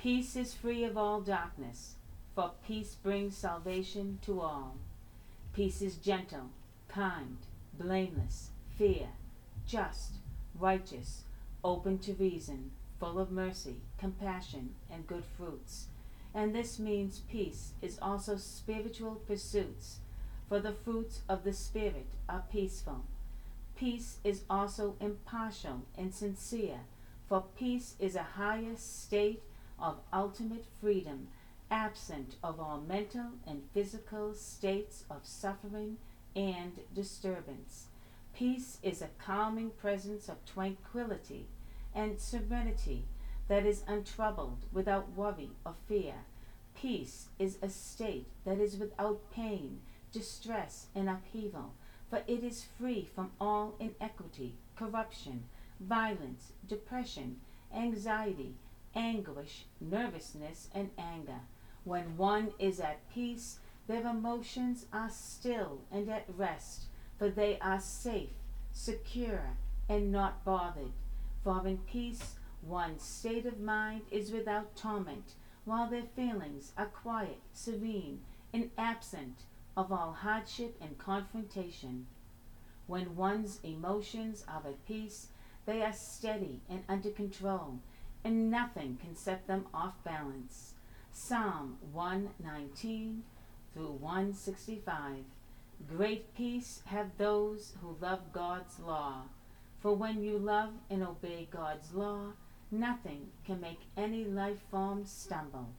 Peace 0.00 0.34
is 0.34 0.54
free 0.54 0.82
of 0.82 0.96
all 0.96 1.20
darkness, 1.20 1.96
for 2.34 2.52
peace 2.66 2.94
brings 2.94 3.36
salvation 3.36 4.18
to 4.22 4.40
all. 4.40 4.76
Peace 5.52 5.82
is 5.82 5.96
gentle, 5.96 6.48
kind, 6.88 7.36
blameless, 7.78 8.48
fair, 8.78 9.08
just, 9.66 10.12
righteous, 10.58 11.24
open 11.62 11.98
to 11.98 12.14
reason, 12.14 12.70
full 12.98 13.18
of 13.18 13.30
mercy, 13.30 13.76
compassion, 13.98 14.70
and 14.90 15.06
good 15.06 15.24
fruits. 15.36 15.88
And 16.32 16.54
this 16.54 16.78
means 16.78 17.20
peace 17.30 17.72
is 17.82 17.98
also 18.00 18.38
spiritual 18.38 19.16
pursuits 19.26 19.98
for 20.48 20.60
the 20.60 20.72
fruits 20.72 21.20
of 21.28 21.44
the 21.44 21.52
Spirit 21.52 22.06
are 22.26 22.44
peaceful. 22.50 23.04
Peace 23.76 24.16
is 24.24 24.44
also 24.48 24.96
impartial 24.98 25.82
and 25.98 26.14
sincere, 26.14 26.80
for 27.28 27.44
peace 27.54 27.96
is 28.00 28.16
a 28.16 28.22
higher 28.22 28.76
state 28.76 29.42
of 29.80 30.00
ultimate 30.12 30.64
freedom, 30.80 31.28
absent 31.70 32.36
of 32.42 32.58
all 32.60 32.80
mental 32.80 33.26
and 33.46 33.62
physical 33.72 34.34
states 34.34 35.04
of 35.10 35.24
suffering 35.24 35.96
and 36.34 36.80
disturbance. 36.94 37.86
Peace 38.34 38.78
is 38.82 39.02
a 39.02 39.08
calming 39.18 39.70
presence 39.70 40.28
of 40.28 40.44
tranquility 40.44 41.46
and 41.94 42.20
serenity 42.20 43.04
that 43.48 43.66
is 43.66 43.82
untroubled, 43.88 44.64
without 44.72 45.12
worry 45.16 45.50
or 45.66 45.74
fear. 45.88 46.14
Peace 46.74 47.26
is 47.38 47.58
a 47.60 47.68
state 47.68 48.28
that 48.44 48.58
is 48.58 48.76
without 48.76 49.30
pain 49.32 49.80
distress, 50.12 50.86
and 50.94 51.08
upheaval, 51.08 51.72
for 52.08 52.22
it 52.26 52.42
is 52.42 52.66
free 52.78 53.08
from 53.14 53.30
all 53.40 53.76
inequity, 53.78 54.56
corruption, 54.76 55.44
violence, 55.78 56.52
depression, 56.66 57.40
anxiety, 57.74 58.54
anguish, 58.94 59.66
nervousness, 59.80 60.68
and 60.74 60.90
anger. 60.98 61.40
When 61.84 62.16
one 62.16 62.52
is 62.58 62.80
at 62.80 63.08
peace, 63.12 63.58
their 63.86 64.06
emotions 64.06 64.86
are 64.92 65.10
still 65.10 65.80
and 65.90 66.08
at 66.08 66.26
rest, 66.36 66.84
for 67.18 67.28
they 67.28 67.58
are 67.60 67.80
safe, 67.80 68.30
secure, 68.72 69.56
and 69.88 70.12
not 70.12 70.44
bothered. 70.44 70.92
For 71.42 71.66
in 71.66 71.78
peace 71.78 72.36
One's 72.62 73.02
state 73.02 73.46
of 73.46 73.58
mind 73.58 74.02
is 74.10 74.32
without 74.32 74.76
torment, 74.76 75.32
while 75.64 75.88
their 75.88 76.02
feelings 76.02 76.72
are 76.76 76.86
quiet, 76.86 77.40
serene, 77.54 78.20
and 78.52 78.70
absent 78.76 79.44
of 79.76 79.90
all 79.90 80.12
hardship 80.12 80.76
and 80.80 80.98
confrontation. 80.98 82.06
When 82.86 83.16
one's 83.16 83.60
emotions 83.62 84.44
are 84.46 84.62
at 84.66 84.84
peace, 84.84 85.28
they 85.64 85.82
are 85.82 85.92
steady 85.92 86.60
and 86.68 86.84
under 86.86 87.10
control, 87.10 87.78
and 88.24 88.50
nothing 88.50 88.98
can 89.02 89.14
set 89.14 89.46
them 89.46 89.66
off 89.72 89.94
balance. 90.04 90.74
Psalm 91.12 91.78
119 91.92 93.22
through 93.72 93.92
165. 93.92 95.24
Great 95.88 96.34
peace 96.34 96.82
have 96.86 97.16
those 97.16 97.74
who 97.80 97.96
love 98.00 98.32
God's 98.32 98.78
law. 98.78 99.22
For 99.80 99.94
when 99.94 100.22
you 100.22 100.38
love 100.38 100.74
and 100.90 101.02
obey 101.02 101.48
God's 101.50 101.94
law, 101.94 102.32
nothing 102.70 103.30
can 103.46 103.60
make 103.60 103.80
any 103.96 104.24
life 104.24 104.60
form 104.70 105.06
stumble. 105.06 105.70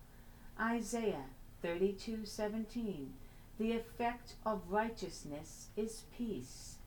Isaiah 0.60 1.29
32:17. 1.63 3.13
The 3.60 3.74
effect 3.74 4.36
of 4.43 4.71
righteousness 4.71 5.69
is 5.77 6.05
peace. 6.17 6.79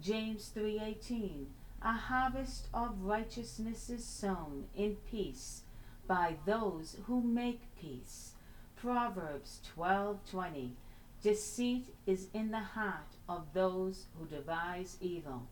James 0.00 0.48
3:18. 0.48 1.46
A 1.80 1.92
harvest 1.92 2.66
of 2.74 3.04
righteousness 3.04 3.88
is 3.88 4.04
sown 4.04 4.68
in 4.74 4.96
peace 5.08 5.62
by 6.08 6.36
those 6.44 6.96
who 7.06 7.22
make 7.22 7.72
peace. 7.76 8.32
Proverbs 8.74 9.60
12:20. 9.76 10.74
Deceit 11.22 11.94
is 12.04 12.30
in 12.34 12.50
the 12.50 12.58
heart 12.58 13.14
of 13.28 13.52
those 13.52 14.06
who 14.18 14.26
devise 14.26 14.98
evil, 15.00 15.46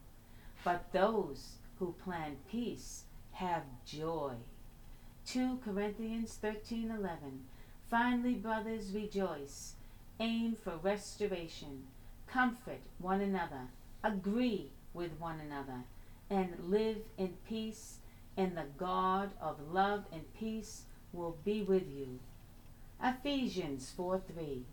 but 0.65 0.91
those 0.91 1.59
who 1.79 1.93
plan 1.93 2.39
peace 2.49 3.05
have 3.33 3.63
joy. 3.85 4.35
2 5.27 5.59
Corinthians 5.59 6.37
13:11 6.43 7.45
Finally 7.89 8.35
brothers 8.35 8.93
rejoice 8.93 9.77
aim 10.19 10.57
for 10.57 10.77
restoration 10.79 11.87
comfort 12.27 12.81
one 12.99 13.21
another 13.21 13.69
agree 14.03 14.73
with 14.93 15.13
one 15.21 15.39
another 15.39 15.85
and 16.31 16.55
live 16.61 16.99
in 17.17 17.35
peace 17.49 17.99
and 18.37 18.57
the 18.57 18.67
God 18.77 19.31
of 19.41 19.73
love 19.73 20.05
and 20.13 20.23
peace 20.39 20.83
will 21.13 21.37
be 21.45 21.63
with 21.63 21.89
you. 21.91 22.19
Ephesians 23.03 23.93
4 23.97 24.21
3. 24.35 24.65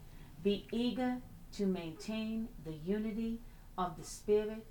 Be 0.43 0.65
eager 0.71 1.17
to 1.53 1.65
maintain 1.65 2.49
the 2.65 2.73
unity 2.73 3.39
of 3.77 3.97
the 3.97 4.03
Spirit 4.03 4.65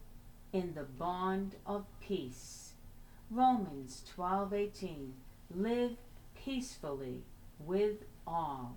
in 0.53 0.75
the 0.75 0.83
bond 0.83 1.57
of 1.67 1.87
peace. 2.01 2.73
Romans 3.31 4.05
12:18 4.15 5.13
Live 5.55 5.97
peacefully 6.35 7.23
with 7.59 8.05
all. 8.27 8.77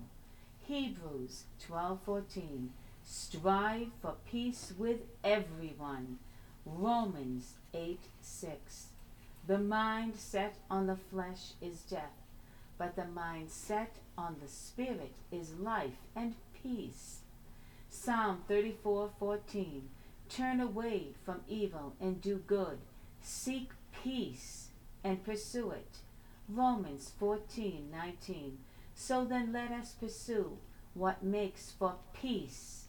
Hebrews 0.61 1.45
12:14 1.67 2.69
Strive 3.03 3.91
for 4.01 4.15
peace 4.25 4.73
with 4.77 5.01
everyone. 5.23 6.19
Romans 6.65 7.57
8:6 7.75 8.87
The 9.45 9.59
mind 9.59 10.15
set 10.15 10.55
on 10.69 10.87
the 10.87 10.95
flesh 10.95 11.53
is 11.61 11.81
death, 11.81 12.23
but 12.79 12.95
the 12.95 13.05
mind 13.05 13.51
set 13.51 13.97
on 14.17 14.37
the 14.41 14.47
spirit 14.47 15.13
is 15.31 15.53
life 15.59 16.07
and 16.15 16.33
peace. 16.53 17.21
Psalm 17.89 18.43
34:14 18.49 19.89
Turn 20.27 20.59
away 20.59 21.13
from 21.23 21.41
evil 21.47 21.93
and 22.01 22.19
do 22.19 22.37
good. 22.37 22.79
Seek 23.21 23.71
peace 23.91 24.69
and 25.03 25.23
pursue 25.23 25.69
it. 25.69 25.99
Romans 26.49 27.11
14:19 27.19 28.57
So 28.95 29.23
then 29.23 29.53
let 29.53 29.71
us 29.71 29.93
pursue 29.93 30.57
what 30.95 31.23
makes 31.23 31.71
for 31.71 31.97
peace 32.13 32.87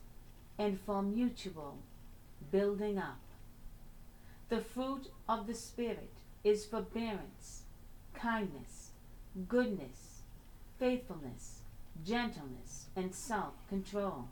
and 0.56 0.80
for 0.80 1.02
mutual 1.02 1.78
building 2.50 2.98
up. 2.98 3.18
The 4.48 4.60
fruit 4.60 5.10
of 5.28 5.48
the 5.48 5.54
Spirit 5.54 6.12
is 6.44 6.64
forbearance, 6.66 7.62
kindness, 8.14 8.90
goodness, 9.48 10.22
faithfulness, 10.78 11.62
gentleness, 12.04 12.86
and 12.94 13.12
self 13.12 13.54
control. 13.68 14.28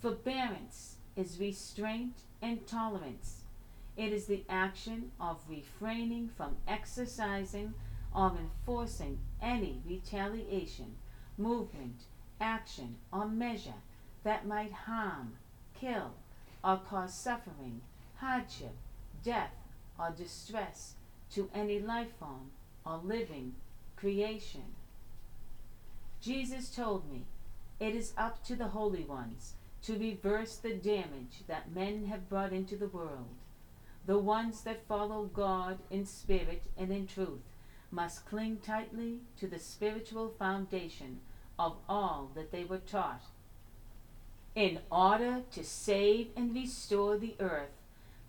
Forbearance 0.00 0.98
is 1.16 1.40
restraint 1.40 2.18
and 2.40 2.64
tolerance. 2.68 3.42
It 3.96 4.12
is 4.12 4.26
the 4.26 4.44
action 4.48 5.10
of 5.20 5.42
refraining 5.48 6.28
from 6.36 6.56
exercising 6.68 7.74
or 8.14 8.36
enforcing 8.38 9.18
any 9.42 9.82
retaliation, 9.84 10.94
movement, 11.36 12.02
action, 12.40 12.98
or 13.12 13.26
measure 13.26 13.82
that 14.22 14.46
might 14.46 14.72
harm, 14.72 15.38
kill, 15.74 16.12
or 16.62 16.76
cause 16.88 17.14
suffering, 17.14 17.80
hardship, 18.16 18.76
death, 19.22 19.54
or 19.98 20.10
distress 20.10 20.94
to 21.32 21.50
any 21.54 21.78
life 21.78 22.12
form 22.18 22.50
or 22.84 23.00
living 23.02 23.54
creation. 23.96 24.74
Jesus 26.20 26.70
told 26.70 27.10
me, 27.10 27.24
It 27.80 27.94
is 27.94 28.12
up 28.16 28.44
to 28.44 28.56
the 28.56 28.68
holy 28.68 29.04
ones 29.04 29.54
to 29.82 29.98
reverse 29.98 30.56
the 30.56 30.74
damage 30.74 31.44
that 31.46 31.74
men 31.74 32.06
have 32.06 32.28
brought 32.28 32.52
into 32.52 32.76
the 32.76 32.88
world. 32.88 33.36
The 34.06 34.18
ones 34.18 34.62
that 34.62 34.86
follow 34.88 35.24
God 35.24 35.78
in 35.90 36.06
spirit 36.06 36.62
and 36.76 36.90
in 36.90 37.06
truth 37.06 37.42
must 37.90 38.26
cling 38.26 38.58
tightly 38.58 39.20
to 39.38 39.46
the 39.46 39.58
spiritual 39.58 40.34
foundation 40.38 41.20
of 41.58 41.76
all 41.88 42.30
that 42.34 42.52
they 42.52 42.64
were 42.64 42.78
taught. 42.78 43.22
In 44.54 44.80
order 44.90 45.42
to 45.52 45.64
save 45.64 46.28
and 46.36 46.54
restore 46.54 47.16
the 47.16 47.36
earth 47.38 47.77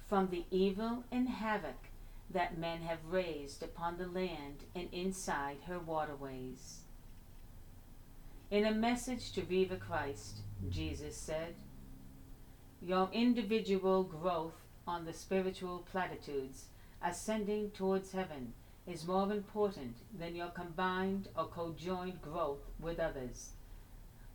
from 0.10 0.28
the 0.32 0.44
evil 0.50 1.04
and 1.12 1.30
havoc 1.30 1.88
that 2.32 2.58
men 2.58 2.82
have 2.82 2.98
raised 3.08 3.62
upon 3.62 3.98
the 3.98 4.08
land 4.08 4.64
and 4.76 4.90
inside 4.92 5.58
her 5.68 5.80
waterways. 5.80 6.80
In 8.50 8.66
a 8.66 8.74
message 8.74 9.32
to 9.34 9.42
Viva 9.44 9.78
Christ, 9.78 10.40
Jesus 10.68 11.16
said, 11.16 11.54
Your 12.82 13.08
individual 13.14 14.04
growth 14.04 14.66
on 14.88 15.06
the 15.06 15.14
spiritual 15.14 15.86
platitudes, 15.92 16.66
ascending 17.04 17.72
towards 17.72 18.12
heaven, 18.12 18.54
is 18.88 19.06
more 19.08 19.32
important 19.32 19.98
than 20.18 20.36
your 20.36 20.50
combined 20.50 21.28
or 21.38 21.46
co-joined 21.46 22.20
growth 22.24 22.72
with 22.80 23.00
others. 23.00 23.52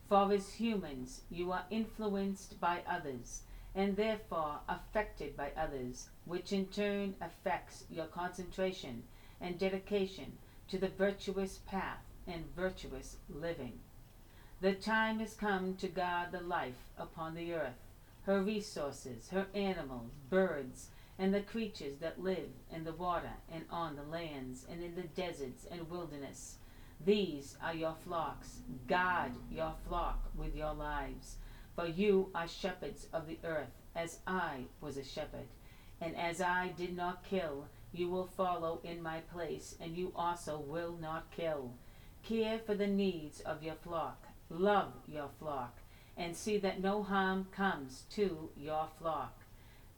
For 0.09 0.33
as 0.33 0.53
humans, 0.53 1.23
you 1.31 1.51
are 1.51 1.65
influenced 1.71 2.61
by 2.61 2.83
others 2.89 3.43
and 3.75 3.97
therefore 3.97 4.61
affected 4.69 5.37
by 5.37 5.51
others, 5.57 6.09
which 6.25 6.53
in 6.53 6.67
turn 6.67 7.15
affects 7.21 7.85
your 7.91 8.07
concentration 8.07 9.03
and 9.41 9.59
dedication 9.59 10.33
to 10.69 10.79
the 10.79 10.89
virtuous 10.89 11.59
path 11.67 11.99
and 12.27 12.45
virtuous 12.55 13.17
living. 13.29 13.81
The 14.61 14.75
time 14.75 15.19
has 15.19 15.35
come 15.35 15.75
to 15.77 15.89
guard 15.89 16.33
the 16.33 16.41
life 16.41 16.87
upon 16.97 17.35
the 17.35 17.53
earth, 17.53 17.75
her 18.23 18.41
resources, 18.41 19.29
her 19.31 19.47
animals, 19.55 20.13
birds, 20.31 20.89
and 21.19 21.35
the 21.35 21.43
creatures 21.43 21.99
that 21.99 22.23
live 22.23 22.51
in 22.73 22.85
the 22.85 22.93
water 22.93 23.33
and 23.53 23.65
on 23.71 23.97
the 23.97 24.03
lands 24.03 24.65
and 24.71 24.83
in 24.83 24.95
the 24.95 25.03
deserts 25.03 25.67
and 25.71 25.91
wilderness. 25.91 26.57
These 27.05 27.57
are 27.63 27.75
your 27.75 27.97
flocks. 28.05 28.61
Guard 28.87 29.33
your 29.51 29.75
flock 29.87 30.31
with 30.37 30.57
your 30.57 30.73
lives 30.73 31.37
for 31.75 31.87
you 31.87 32.31
are 32.35 32.49
shepherds 32.49 33.07
of 33.13 33.27
the 33.27 33.39
earth, 33.45 33.73
as 33.95 34.19
I 34.27 34.65
was 34.81 34.97
a 34.97 35.05
shepherd. 35.05 35.49
And 36.01 36.17
as 36.17 36.41
I 36.41 36.69
did 36.77 36.97
not 36.97 37.25
kill, 37.25 37.67
you 37.93 38.09
will 38.09 38.27
follow 38.27 38.81
in 38.85 39.03
my 39.03 39.21
place, 39.33 39.77
and 39.81 39.97
you 39.97 40.13
also 40.17 40.59
will 40.59 40.97
not 41.01 41.31
kill. 41.31 41.71
Care 42.23 42.59
for 42.59 42.75
the 42.75 42.87
needs 42.87 43.41
of 43.41 43.63
your 43.63 43.77
flock, 43.77 44.27
love 44.51 44.93
your 45.07 45.29
flock, 45.39 45.79
and 46.17 46.37
see 46.37 46.59
that 46.59 46.81
no 46.81 47.03
harm 47.03 47.47
comes 47.53 48.05
to 48.11 48.51
your 48.57 48.89
flock. 48.99 49.41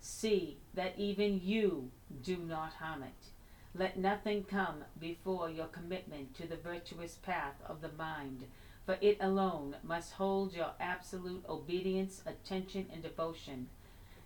See 0.00 0.58
that 0.74 0.94
even 0.98 1.40
you 1.42 1.90
do 2.22 2.36
not 2.36 2.74
harm 2.74 3.02
it. 3.02 3.30
Let 3.74 3.98
nothing 3.98 4.44
come 4.44 4.84
before 4.98 5.50
your 5.50 5.66
commitment 5.66 6.34
to 6.36 6.46
the 6.46 6.56
virtuous 6.56 7.16
path 7.16 7.56
of 7.66 7.80
the 7.80 7.92
mind 7.98 8.44
for 8.86 8.96
it 9.00 9.18
alone 9.20 9.74
must 9.82 10.12
hold 10.12 10.54
your 10.54 10.70
absolute 10.78 11.44
obedience, 11.48 12.22
attention, 12.24 12.86
and 12.92 13.02
devotion. 13.02 13.66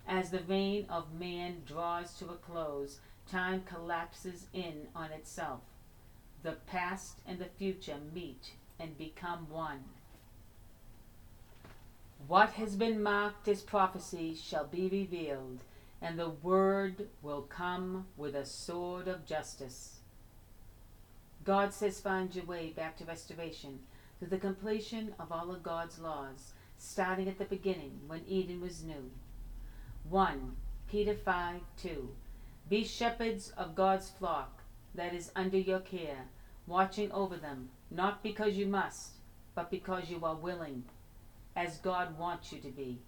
As 0.07 0.29
the 0.29 0.43
reign 0.43 0.85
of 0.87 1.19
man 1.19 1.63
draws 1.65 2.13
to 2.19 2.25
a 2.29 2.35
close, 2.35 2.99
time 3.29 3.63
collapses 3.63 4.45
in 4.53 4.87
on 4.95 5.11
itself. 5.11 5.61
The 6.43 6.53
past 6.67 7.17
and 7.27 7.39
the 7.39 7.45
future 7.45 7.97
meet 8.13 8.51
and 8.79 8.97
become 8.97 9.47
one. 9.49 9.83
What 12.27 12.51
has 12.51 12.75
been 12.75 13.01
marked 13.01 13.47
as 13.47 13.61
prophecy 13.61 14.35
shall 14.35 14.65
be 14.65 14.87
revealed, 14.89 15.61
and 16.01 16.19
the 16.19 16.29
word 16.29 17.07
will 17.23 17.41
come 17.41 18.05
with 18.15 18.35
a 18.35 18.45
sword 18.45 19.07
of 19.07 19.25
justice. 19.25 20.01
God 21.43 21.73
says 21.73 21.99
find 21.99 22.35
your 22.35 22.45
way 22.45 22.69
back 22.69 22.97
to 22.97 23.05
restoration 23.05 23.79
through 24.21 24.29
the 24.29 24.37
completion 24.37 25.15
of 25.19 25.31
all 25.31 25.49
of 25.49 25.63
God's 25.63 25.97
laws, 25.97 26.53
starting 26.77 27.27
at 27.27 27.39
the 27.39 27.45
beginning 27.45 28.01
when 28.05 28.21
Eden 28.27 28.61
was 28.61 28.83
new. 28.83 29.09
1 30.07 30.55
Peter 30.87 31.15
5 31.15 31.61
2. 31.81 32.09
Be 32.69 32.83
shepherds 32.83 33.49
of 33.57 33.73
God's 33.73 34.11
flock 34.11 34.61
that 34.93 35.15
is 35.15 35.31
under 35.35 35.57
your 35.57 35.79
care, 35.79 36.27
watching 36.67 37.11
over 37.11 37.35
them, 37.35 37.69
not 37.89 38.21
because 38.21 38.55
you 38.55 38.67
must, 38.67 39.13
but 39.55 39.71
because 39.71 40.11
you 40.11 40.23
are 40.23 40.35
willing, 40.35 40.83
as 41.55 41.77
God 41.77 42.15
wants 42.19 42.53
you 42.53 42.59
to 42.59 42.69
be. 42.69 42.99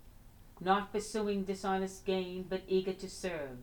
Not 0.60 0.92
pursuing 0.92 1.44
dishonest 1.44 2.06
gain, 2.06 2.48
but 2.50 2.64
eager 2.68 2.94
to 2.94 3.08
serve, 3.08 3.60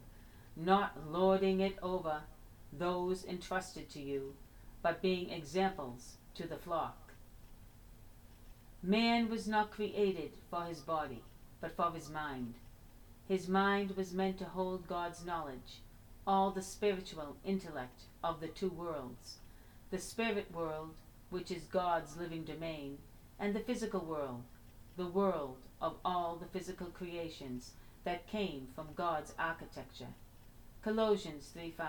not 0.54 1.10
lording 1.10 1.58
it 1.58 1.76
over 1.82 2.20
those 2.72 3.24
entrusted 3.24 3.90
to 3.90 4.00
you, 4.00 4.34
but 4.82 5.02
being 5.02 5.30
examples 5.30 6.18
to 6.36 6.46
the 6.46 6.56
flock. 6.56 7.09
Man 8.82 9.28
was 9.28 9.46
not 9.46 9.70
created 9.70 10.32
for 10.48 10.64
his 10.64 10.80
body, 10.80 11.22
but 11.60 11.76
for 11.76 11.90
his 11.92 12.08
mind. 12.08 12.54
His 13.28 13.46
mind 13.46 13.92
was 13.96 14.14
meant 14.14 14.38
to 14.38 14.46
hold 14.46 14.88
God's 14.88 15.24
knowledge, 15.24 15.82
all 16.26 16.50
the 16.50 16.62
spiritual 16.62 17.36
intellect 17.44 18.02
of 18.24 18.40
the 18.40 18.48
two 18.48 18.70
worlds 18.70 19.38
the 19.90 19.98
spirit 19.98 20.50
world, 20.52 20.94
which 21.30 21.50
is 21.50 21.64
God's 21.64 22.16
living 22.16 22.44
domain, 22.44 22.98
and 23.38 23.54
the 23.54 23.60
physical 23.60 24.00
world, 24.00 24.42
the 24.96 25.06
world 25.06 25.56
of 25.80 25.96
all 26.04 26.36
the 26.36 26.46
physical 26.46 26.86
creations 26.86 27.72
that 28.04 28.28
came 28.28 28.68
from 28.74 28.94
God's 28.94 29.34
architecture. 29.38 30.14
Colossians 30.82 31.50
3 31.52 31.72
5. 31.76 31.88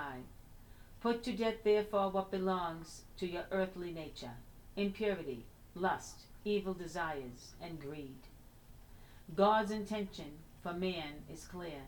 Put 0.99 1.23
to 1.23 1.31
death, 1.31 1.63
therefore, 1.63 2.09
what 2.09 2.31
belongs 2.31 3.03
to 3.17 3.27
your 3.27 3.45
earthly 3.51 3.91
nature 3.91 4.35
impurity, 4.75 5.45
lust, 5.75 6.21
evil 6.43 6.73
desires, 6.73 7.53
and 7.61 7.79
greed. 7.79 8.27
God's 9.35 9.71
intention 9.71 10.39
for 10.61 10.73
man 10.73 11.23
is 11.31 11.45
clear, 11.45 11.83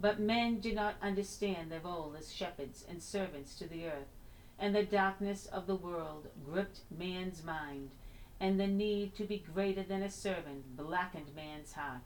but 0.00 0.20
men 0.20 0.60
do 0.60 0.74
not 0.74 0.94
understand 1.02 1.70
their 1.70 1.80
role 1.80 2.14
as 2.18 2.32
shepherds 2.32 2.84
and 2.88 3.02
servants 3.02 3.54
to 3.56 3.68
the 3.68 3.86
earth, 3.86 4.16
and 4.58 4.74
the 4.74 4.82
darkness 4.82 5.46
of 5.46 5.66
the 5.66 5.76
world 5.76 6.28
gripped 6.44 6.80
man's 6.90 7.42
mind 7.42 7.90
and 8.40 8.58
the 8.58 8.66
need 8.66 9.14
to 9.14 9.24
be 9.24 9.44
greater 9.52 9.82
than 9.82 10.02
a 10.02 10.10
servant 10.10 10.76
blackened 10.76 11.34
man's 11.36 11.74
heart. 11.74 12.00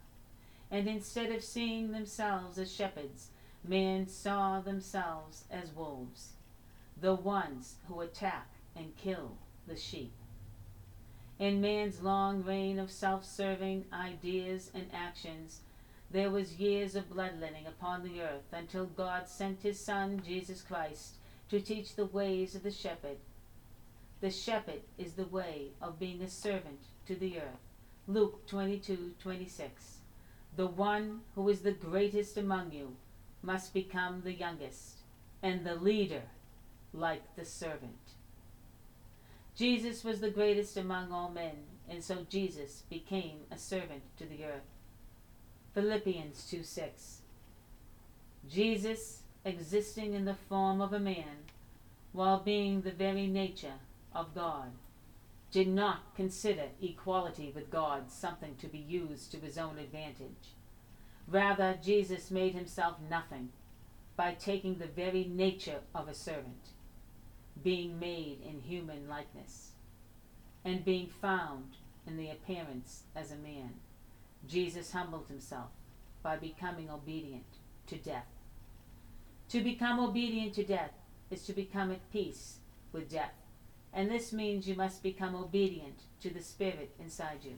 And 0.71 0.89
instead 0.89 1.31
of 1.31 1.45
seeing 1.45 1.93
themselves 1.93 2.59
as 2.59 2.75
shepherds, 2.75 3.29
men 3.63 4.09
saw 4.09 4.61
themselves 4.61 5.45
as 5.51 5.73
wolves, 5.73 6.33
the 7.01 7.15
ones 7.15 7.77
who 7.87 8.01
attack 8.01 8.49
and 8.75 8.97
kill 8.97 9.37
the 9.69 9.77
sheep. 9.77 10.13
In 11.39 11.61
man's 11.61 12.03
long 12.03 12.45
reign 12.45 12.79
of 12.79 12.91
self 12.91 13.25
serving 13.25 13.87
ideas 13.93 14.71
and 14.75 14.89
actions, 14.93 15.61
there 16.11 16.31
was 16.31 16.61
years 16.61 16.95
of 16.95 17.11
bloodletting 17.11 17.67
upon 17.67 18.03
the 18.03 18.21
earth 18.21 18.53
until 18.53 18.87
God 18.87 19.29
sent 19.29 19.63
his 19.63 19.81
Son, 19.81 20.23
Jesus 20.25 20.63
Christ, 20.63 21.15
to 21.51 21.61
teach 21.61 21.97
the 21.97 22.07
ways 22.07 22.55
of 22.55 22.63
the 22.63 22.71
shepherd 22.71 23.19
the 24.25 24.31
shepherd 24.31 24.81
is 24.97 25.13
the 25.13 25.27
way 25.27 25.69
of 25.83 25.99
being 25.99 26.23
a 26.23 26.31
servant 26.31 26.81
to 27.05 27.15
the 27.15 27.37
earth. 27.37 27.61
Luke 28.07 28.47
22:26. 28.47 29.99
The 30.57 30.67
one 30.67 31.21
who 31.35 31.47
is 31.51 31.61
the 31.61 31.73
greatest 31.73 32.39
among 32.39 32.73
you 32.73 32.97
must 33.43 33.75
become 33.75 34.23
the 34.23 34.33
youngest, 34.33 35.01
and 35.43 35.67
the 35.67 35.75
leader 35.75 36.23
like 36.95 37.37
the 37.37 37.45
servant. 37.45 38.04
Jesus 39.57 40.03
was 40.03 40.21
the 40.21 40.31
greatest 40.31 40.77
among 40.77 41.13
all 41.13 41.31
men, 41.31 41.57
and 41.89 42.03
so 42.03 42.27
Jesus 42.29 42.83
became 42.91 43.41
a 43.51 43.59
servant 43.59 44.03
to 44.19 44.27
the 44.27 44.45
earth. 44.45 44.63
Philippians 45.75 46.49
2 46.51 46.63
6. 46.63 47.21
Jesus, 48.49 49.23
existing 49.45 50.15
in 50.15 50.25
the 50.25 50.35
form 50.35 50.81
of 50.81 50.93
a 50.93 50.99
man, 50.99 51.45
while 52.13 52.41
being 52.41 52.81
the 52.81 52.91
very 52.91 53.27
nature 53.27 53.81
of 54.15 54.35
God, 54.35 54.73
did 55.51 55.69
not 55.69 56.15
consider 56.17 56.65
equality 56.83 57.53
with 57.55 57.71
God 57.71 58.11
something 58.11 58.57
to 58.57 58.67
be 58.67 58.79
used 58.79 59.31
to 59.31 59.39
his 59.39 59.57
own 59.57 59.79
advantage. 59.79 60.55
Rather, 61.29 61.79
Jesus 61.83 62.31
made 62.31 62.55
himself 62.55 62.97
nothing 63.09 63.51
by 64.17 64.35
taking 64.35 64.79
the 64.79 64.87
very 64.87 65.25
nature 65.25 65.81
of 65.95 66.09
a 66.09 66.15
servant, 66.15 66.71
being 67.63 67.99
made 67.99 68.39
in 68.47 68.61
human 68.61 69.09
likeness, 69.09 69.73
and 70.65 70.85
being 70.85 71.09
found 71.09 71.77
in 72.07 72.17
the 72.17 72.31
appearance 72.31 73.05
as 73.15 73.31
a 73.31 73.37
man. 73.37 73.75
Jesus 74.47 74.93
humbled 74.93 75.29
himself 75.29 75.71
by 76.23 76.37
becoming 76.37 76.91
obedient 76.91 77.45
to 77.87 77.97
death. 77.97 78.27
To 79.51 79.63
become 79.63 79.99
obedient 80.01 80.55
to 80.55 80.65
death 80.65 80.93
is 81.31 81.43
to 81.47 81.53
become 81.53 81.91
at 81.91 82.13
peace 82.13 82.59
with 82.93 83.11
death 83.11 83.35
and 83.95 84.11
this 84.11 84.33
means 84.33 84.67
you 84.67 84.75
must 84.75 85.03
become 85.03 85.37
obedient 85.37 86.01
to 86.21 86.29
the 86.29 86.43
Spirit 86.43 86.91
inside 86.99 87.39
you. 87.45 87.55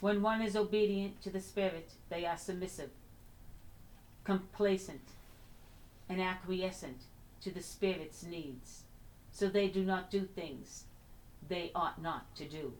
When 0.00 0.22
one 0.22 0.40
is 0.40 0.56
obedient 0.56 1.20
to 1.22 1.30
the 1.30 1.40
Spirit, 1.40 1.90
they 2.08 2.24
are 2.24 2.38
submissive, 2.38 2.88
complacent, 4.24 5.02
and 6.08 6.20
acquiescent 6.20 7.02
to 7.42 7.50
the 7.50 7.62
Spirit's 7.62 8.22
needs. 8.22 8.84
So 9.32 9.48
they 9.48 9.68
do 9.68 9.84
not 9.84 10.10
do 10.10 10.24
things 10.24 10.84
they 11.48 11.70
ought 11.74 12.00
not 12.00 12.34
to 12.36 12.48
do. 12.48 12.74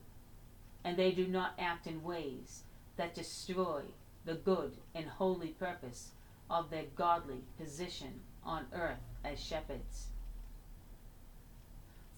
And 0.85 0.97
they 0.97 1.13
do 1.13 1.27
not 1.27 1.55
act 1.59 1.87
in 1.87 2.03
ways 2.03 2.63
that 2.97 3.15
destroy 3.15 3.83
the 4.25 4.35
good 4.35 4.77
and 4.95 5.07
holy 5.07 5.49
purpose 5.49 6.11
of 6.49 6.71
their 6.71 6.85
godly 6.97 7.43
position 7.59 8.21
on 8.45 8.67
earth 8.73 8.99
as 9.25 9.43
shepherds. 9.43 10.07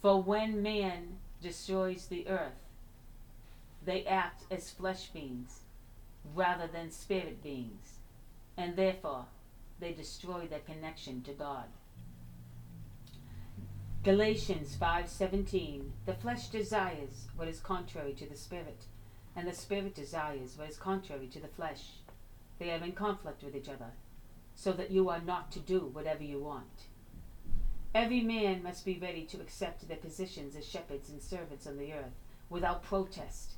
For 0.01 0.23
when 0.23 0.63
man 0.63 1.19
destroys 1.41 2.07
the 2.07 2.27
earth, 2.29 2.53
they 3.85 4.05
act 4.05 4.45
as 4.51 4.71
flesh 4.71 5.09
beings 5.09 5.61
rather 6.35 6.67
than 6.67 6.91
spirit 6.91 7.43
beings, 7.43 7.99
and 8.57 8.77
therefore 8.77 9.27
they 9.81 9.93
destroy 9.93 10.47
their 10.47 10.61
connection 10.61 11.23
to 11.23 11.33
God. 11.33 11.67
Galatians 14.05 14.75
5:17 14.75 15.93
The 16.07 16.15
flesh 16.15 16.49
desires 16.49 17.29
what 17.37 17.47
is 17.47 17.61
contrary 17.61 18.13
to 18.15 18.27
the 18.27 18.37
spirit, 18.37 18.87
and 19.37 19.47
the 19.47 19.55
spirit 19.55 19.95
desires 19.95 20.59
what 20.59 20.69
is 20.69 20.77
contrary 20.77 21.29
to 21.29 21.39
the 21.39 21.47
flesh. 21.47 22.01
They 22.59 22.73
are 22.73 22.83
in 22.83 22.95
conflict 22.95 23.45
with 23.45 23.55
each 23.55 23.69
other, 23.69 23.93
so 24.57 24.73
that 24.73 24.91
you 24.91 25.09
are 25.09 25.21
not 25.21 25.53
to 25.53 25.61
do 25.61 25.87
whatever 25.87 26.25
you 26.25 26.41
want. 26.41 26.89
Every 27.95 28.23
man 28.23 28.65
must 28.65 28.85
be 28.85 28.99
ready 28.99 29.25
to 29.27 29.41
accept 29.41 29.87
their 29.87 29.99
positions 29.99 30.57
as 30.57 30.67
shepherds 30.67 31.09
and 31.09 31.23
servants 31.23 31.69
on 31.69 31.77
the 31.77 31.93
earth 31.93 32.19
without 32.51 32.83
protest. 32.83 33.53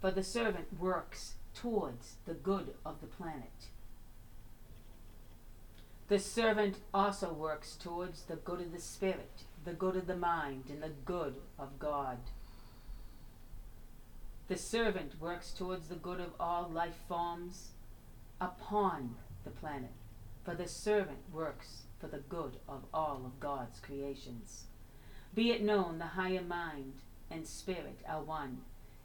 For 0.00 0.12
the 0.12 0.22
servant 0.22 0.78
works 0.78 1.34
towards 1.54 2.18
the 2.24 2.34
good 2.34 2.76
of 2.86 3.00
the 3.00 3.08
planet. 3.08 3.66
The 6.10 6.18
servant 6.18 6.78
also 6.92 7.32
works 7.32 7.76
towards 7.76 8.24
the 8.24 8.34
good 8.34 8.60
of 8.60 8.72
the 8.72 8.80
spirit, 8.80 9.44
the 9.64 9.72
good 9.72 9.94
of 9.94 10.08
the 10.08 10.16
mind, 10.16 10.64
and 10.68 10.82
the 10.82 10.88
good 10.88 11.36
of 11.56 11.78
God. 11.78 12.18
The 14.48 14.56
servant 14.56 15.20
works 15.20 15.52
towards 15.52 15.86
the 15.86 15.94
good 15.94 16.18
of 16.18 16.32
all 16.40 16.68
life 16.68 16.96
forms 17.06 17.68
upon 18.40 19.14
the 19.44 19.50
planet, 19.50 19.92
for 20.44 20.56
the 20.56 20.66
servant 20.66 21.20
works 21.32 21.82
for 22.00 22.08
the 22.08 22.24
good 22.28 22.56
of 22.68 22.86
all 22.92 23.22
of 23.24 23.38
God's 23.38 23.78
creations. 23.78 24.64
Be 25.32 25.52
it 25.52 25.62
known 25.62 25.98
the 25.98 26.06
higher 26.06 26.42
mind 26.42 26.94
and 27.30 27.46
spirit 27.46 28.00
are 28.08 28.20
one, 28.20 28.62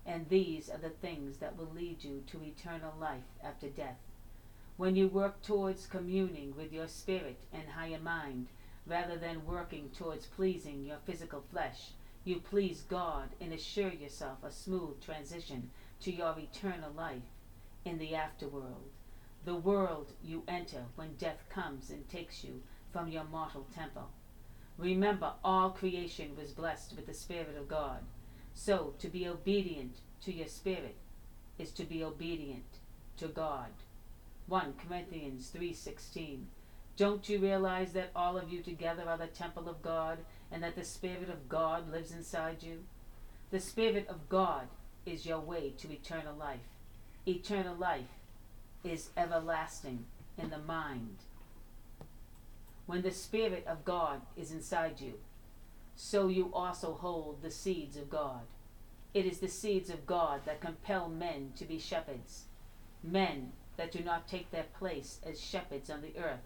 and 0.08 0.28
these 0.28 0.72
are 0.72 0.80
the 0.80 0.90
things 0.90 1.38
that 1.38 1.56
will 1.56 1.70
lead 1.72 2.04
you 2.04 2.24
to 2.32 2.42
eternal 2.44 2.96
life 3.00 3.30
after 3.44 3.70
death. 3.70 4.05
When 4.78 4.98
you 4.98 5.08
work 5.08 5.42
towards 5.42 5.88
communing 5.88 6.54
with 6.56 6.74
your 6.74 6.88
spirit 6.88 7.40
and 7.54 7.64
higher 7.70 8.00
mind, 8.00 8.48
rather 8.86 9.18
than 9.18 9.46
working 9.46 9.90
towards 9.90 10.26
pleasing 10.26 10.84
your 10.84 10.98
physical 11.06 11.44
flesh, 11.50 11.92
you 12.26 12.42
please 12.42 12.82
God 12.82 13.30
and 13.40 13.54
assure 13.54 13.92
yourself 13.92 14.44
a 14.44 14.52
smooth 14.52 15.02
transition 15.02 15.70
to 16.02 16.12
your 16.12 16.36
eternal 16.38 16.92
life 16.92 17.32
in 17.86 18.00
the 18.00 18.12
afterworld, 18.12 18.92
the 19.46 19.56
world 19.56 20.12
you 20.22 20.44
enter 20.48 20.84
when 20.96 21.16
death 21.16 21.46
comes 21.50 21.90
and 21.90 22.10
takes 22.10 22.44
you 22.44 22.62
from 22.92 23.08
your 23.08 23.24
mortal 23.24 23.66
temple. 23.74 24.10
Remember, 24.78 25.34
all 25.44 25.70
creation 25.70 26.36
was 26.36 26.52
blessed 26.52 26.98
with 26.98 27.06
the 27.06 27.14
Spirit 27.14 27.56
of 27.58 27.70
God. 27.70 28.00
So, 28.54 28.94
to 29.00 29.08
be 29.08 29.28
obedient 29.28 29.98
to 30.24 30.34
your 30.34 30.48
spirit 30.48 30.98
is 31.58 31.72
to 31.72 31.86
be 31.86 32.04
obedient 32.04 32.80
to 33.18 33.28
God. 33.28 33.70
1 34.48 34.74
Corinthians 34.78 35.50
3:16 35.50 36.46
Don't 36.98 37.28
you 37.28 37.40
realize 37.40 37.94
that 37.94 38.12
all 38.16 38.38
of 38.38 38.52
you 38.52 38.62
together 38.62 39.10
are 39.10 39.18
the 39.18 39.28
temple 39.28 39.68
of 39.68 39.82
God 39.82 40.20
and 40.52 40.62
that 40.64 40.76
the 40.76 40.84
Spirit 40.84 41.30
of 41.30 41.50
God 41.50 41.92
lives 41.92 42.12
inside 42.12 42.62
you? 42.62 42.86
The 43.50 43.60
Spirit 43.60 44.08
of 44.08 44.30
God 44.30 44.68
is 45.06 45.26
your 45.26 45.40
way 45.40 45.72
to 45.72 45.92
eternal 45.92 46.36
life. 46.36 46.68
Eternal 47.28 47.76
life 47.76 48.20
is 48.84 49.10
everlasting 49.18 50.06
in 50.38 50.52
the 50.52 50.60
mind. 50.60 51.18
When 52.86 53.02
the 53.02 53.12
Spirit 53.12 53.66
of 53.66 53.84
God 53.84 54.22
is 54.38 54.52
inside 54.52 55.02
you, 55.02 55.20
so 55.96 56.28
you 56.28 56.52
also 56.54 56.94
hold 56.94 57.42
the 57.42 57.50
seeds 57.50 57.98
of 57.98 58.10
God. 58.10 58.42
It 59.14 59.26
is 59.26 59.40
the 59.40 59.48
seeds 59.48 59.90
of 59.90 60.06
God 60.06 60.42
that 60.46 60.62
compel 60.62 61.10
men 61.10 61.54
to 61.56 61.66
be 61.66 61.80
shepherds. 61.80 62.46
Men 63.02 63.54
that 63.78 63.92
do 63.92 64.00
not 64.00 64.28
take 64.28 64.52
their 64.52 64.66
place 64.78 65.20
as 65.26 65.40
shepherds 65.40 65.90
on 65.90 66.02
the 66.02 66.18
earth 66.18 66.42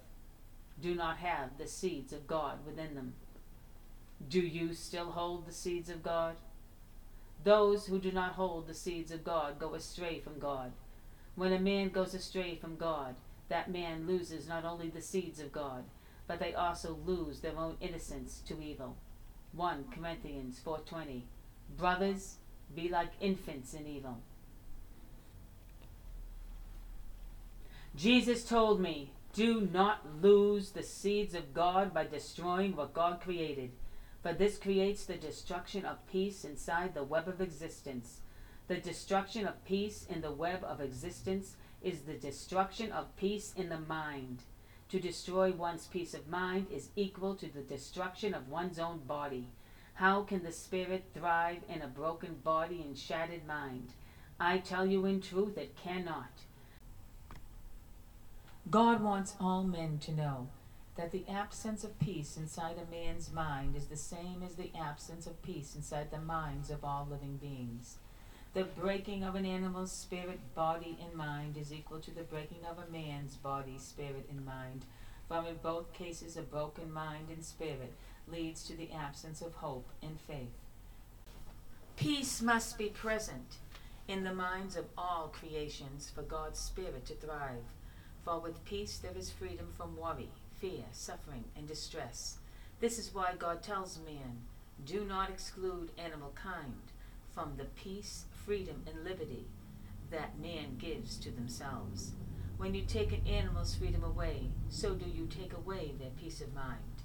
do 0.82 0.96
not 0.96 1.18
have 1.18 1.58
the 1.58 1.68
seeds 1.68 2.14
of 2.14 2.28
God 2.28 2.66
within 2.66 2.96
them. 2.96 3.14
Do 4.30 4.40
you 4.40 4.74
still 4.74 5.12
hold 5.12 5.46
the 5.46 5.54
seeds 5.54 5.90
of 5.90 6.04
God? 6.04 6.36
Those 7.44 7.88
who 7.88 8.00
do 8.00 8.12
not 8.12 8.34
hold 8.34 8.68
the 8.68 8.74
seeds 8.74 9.12
of 9.12 9.24
God 9.24 9.60
go 9.60 9.74
astray 9.74 10.20
from 10.20 10.40
God. 10.40 10.72
When 11.36 11.54
a 11.54 11.60
man 11.60 11.90
goes 11.90 12.14
astray 12.14 12.56
from 12.56 12.76
God, 12.76 13.16
that 13.48 13.72
man 13.72 14.08
loses 14.08 14.48
not 14.48 14.66
only 14.66 14.90
the 14.90 15.02
seeds 15.02 15.40
of 15.40 15.52
God, 15.52 15.84
but 16.28 16.40
they 16.40 16.54
also 16.54 16.98
lose 17.06 17.40
their 17.40 17.58
own 17.58 17.78
innocence 17.82 18.42
to 18.48 18.62
evil. 18.62 18.96
1 19.54 19.86
Corinthians 19.92 20.60
4:20 20.64 21.24
Brothers, 21.78 22.38
be 22.76 22.90
like 22.90 23.12
infants 23.20 23.74
in 23.74 23.88
evil. 23.88 24.18
Jesus 27.96 28.44
told 28.44 28.80
me, 28.80 29.12
do 29.34 29.68
not 29.72 30.22
lose 30.22 30.72
the 30.72 30.84
seeds 30.84 31.36
of 31.36 31.54
God 31.54 31.94
by 31.94 32.06
destroying 32.06 32.76
what 32.76 32.94
God 32.94 33.22
created, 33.22 33.72
for 34.24 34.34
this 34.34 34.58
creates 34.58 35.06
the 35.06 35.16
destruction 35.16 35.86
of 35.86 36.08
peace 36.08 36.44
inside 36.44 36.94
the 36.94 37.04
web 37.04 37.28
of 37.28 37.42
existence. 37.42 38.22
The 38.68 38.78
destruction 38.78 39.48
of 39.48 39.64
peace 39.66 40.06
in 40.10 40.22
the 40.22 40.32
web 40.32 40.64
of 40.64 40.82
existence 40.82 41.56
is 41.82 42.02
the 42.02 42.14
destruction 42.14 42.92
of 42.92 43.16
peace 43.16 43.54
in 43.56 43.70
the 43.70 43.80
mind. 43.80 44.44
To 44.90 45.00
destroy 45.00 45.52
one's 45.52 45.88
peace 45.88 46.14
of 46.14 46.28
mind 46.28 46.68
is 46.72 46.90
equal 46.96 47.36
to 47.36 47.48
the 47.48 47.62
destruction 47.62 48.34
of 48.34 48.50
one's 48.50 48.80
own 48.80 49.00
body. 49.08 49.48
How 49.94 50.24
can 50.24 50.44
the 50.44 50.52
spirit 50.52 51.06
thrive 51.14 51.60
in 51.68 51.82
a 51.82 51.88
broken 51.88 52.36
body 52.44 52.82
and 52.82 52.98
shattered 52.98 53.46
mind? 53.46 53.94
I 54.40 54.58
tell 54.58 54.86
you 54.86 55.06
in 55.06 55.22
truth, 55.22 55.58
it 55.58 55.76
cannot. 55.76 56.32
God 58.70 59.02
wants 59.02 59.36
all 59.40 59.64
men 59.64 59.98
to 60.00 60.12
know 60.12 60.48
that 60.96 61.12
the 61.12 61.26
absence 61.28 61.84
of 61.84 61.98
peace 61.98 62.38
inside 62.38 62.76
a 62.78 62.92
man's 62.92 63.32
mind 63.32 63.76
is 63.76 63.88
the 63.88 63.98
same 63.98 64.44
as 64.46 64.56
the 64.56 64.72
absence 64.80 65.26
of 65.26 65.42
peace 65.42 65.76
inside 65.76 66.12
the 66.12 66.20
minds 66.20 66.70
of 66.70 66.84
all 66.84 67.08
living 67.10 67.38
beings. 67.38 67.98
The 68.54 68.66
breaking 68.66 69.24
of 69.24 69.34
an 69.34 69.46
animal's 69.46 69.92
spirit, 69.92 70.40
body, 70.54 71.00
and 71.04 71.16
mind 71.16 71.58
is 71.58 71.74
equal 71.74 72.00
to 72.02 72.12
the 72.12 72.22
breaking 72.22 72.60
of 72.70 72.78
a 72.78 72.92
man's 72.92 73.36
body, 73.38 73.78
spirit, 73.80 74.28
and 74.30 74.46
mind. 74.46 74.86
For 75.28 75.48
in 75.48 75.56
both 75.64 75.92
cases, 75.94 76.38
a 76.38 76.42
broken 76.42 76.92
mind 76.92 77.30
and 77.32 77.44
spirit 77.44 77.94
leads 78.28 78.64
to 78.66 78.76
the 78.76 78.92
absence 78.92 79.42
of 79.42 79.54
hope 79.54 79.88
and 80.04 80.20
faith. 80.28 80.58
Peace 81.96 82.40
must 82.42 82.78
be 82.78 82.90
present 82.90 83.56
in 84.08 84.24
the 84.24 84.34
minds 84.34 84.76
of 84.76 84.86
all 84.98 85.34
creations 85.34 86.12
for 86.14 86.22
God's 86.22 86.60
Spirit 86.60 87.06
to 87.08 87.14
thrive. 87.14 87.64
For 88.30 88.40
with 88.40 88.64
peace 88.64 89.00
there 89.00 89.18
is 89.18 89.32
freedom 89.32 89.70
from 89.76 89.98
worry, 89.98 90.30
fear, 90.62 90.84
suffering, 90.92 91.46
and 91.58 91.68
distress. 91.68 92.38
This 92.80 93.00
is 93.00 93.12
why 93.12 93.34
God 93.36 93.64
tells 93.64 93.98
man, 94.06 94.42
do 94.86 95.04
not 95.04 95.32
exclude 95.32 95.90
animal 95.98 96.32
kind 96.36 96.84
from 97.34 97.54
the 97.58 97.64
peace, 97.64 98.26
freedom, 98.46 98.84
and 98.86 99.04
liberty 99.04 99.48
that 100.12 100.38
man 100.40 100.78
gives 100.78 101.18
to 101.18 101.32
themselves. 101.32 102.12
When 102.58 102.76
you 102.76 102.84
take 102.84 103.12
an 103.12 103.26
animal's 103.26 103.74
freedom 103.74 104.04
away, 104.04 104.52
so 104.70 104.94
do 104.94 105.10
you 105.10 105.26
take 105.26 105.54
away 105.54 105.94
their 105.98 106.12
peace 106.12 106.40
of 106.40 106.54
mind. 106.54 107.02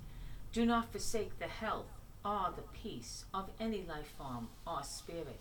Do 0.52 0.66
not 0.66 0.92
forsake 0.92 1.38
the 1.38 1.46
health 1.46 2.02
or 2.22 2.52
the 2.54 2.78
peace 2.78 3.24
of 3.32 3.48
any 3.58 3.82
life 3.88 4.12
form 4.18 4.48
or 4.66 4.82
spirit, 4.82 5.40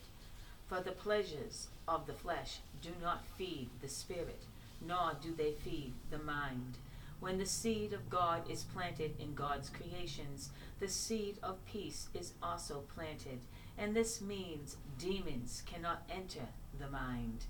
for 0.65 0.79
the 0.79 0.93
pleasures 0.93 1.67
of 1.89 2.07
the 2.07 2.13
flesh 2.13 2.59
do 2.81 2.91
not 3.01 3.25
feed 3.37 3.67
the 3.81 3.89
spirit 3.89 4.43
nor 4.81 5.13
do 5.21 5.33
they 5.33 5.51
feed 5.51 5.93
the 6.09 6.19
mind. 6.19 6.77
When 7.19 7.37
the 7.37 7.45
seed 7.45 7.93
of 7.93 8.09
God 8.09 8.49
is 8.49 8.65
planted 8.65 9.15
in 9.19 9.33
God's 9.33 9.69
creations, 9.69 10.49
the 10.79 10.89
seed 10.89 11.37
of 11.41 11.65
peace 11.65 12.09
is 12.13 12.33
also 12.43 12.83
planted, 12.93 13.39
and 13.77 13.95
this 13.95 14.19
means 14.19 14.77
demons 14.99 15.63
cannot 15.65 16.03
enter 16.09 16.47
the 16.77 16.89
mind. 16.89 17.45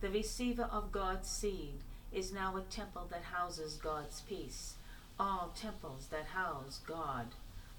The 0.00 0.10
receiver 0.10 0.68
of 0.70 0.92
God's 0.92 1.28
seed 1.28 1.80
is 2.12 2.32
now 2.32 2.56
a 2.56 2.60
temple 2.60 3.06
that 3.10 3.22
houses 3.24 3.76
God's 3.82 4.20
peace. 4.20 4.74
All 5.18 5.52
temples 5.56 6.08
that 6.10 6.26
house 6.26 6.80
God 6.86 7.28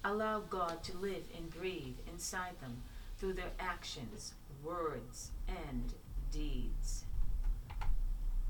allow 0.04 0.40
God 0.40 0.82
to 0.84 0.96
live 0.96 1.24
and 1.36 1.50
breathe 1.50 1.96
inside 2.12 2.60
them 2.60 2.82
through 3.18 3.34
their 3.34 3.52
actions, 3.58 4.34
words, 4.62 5.30
and 5.48 5.94
deeds. 6.30 7.05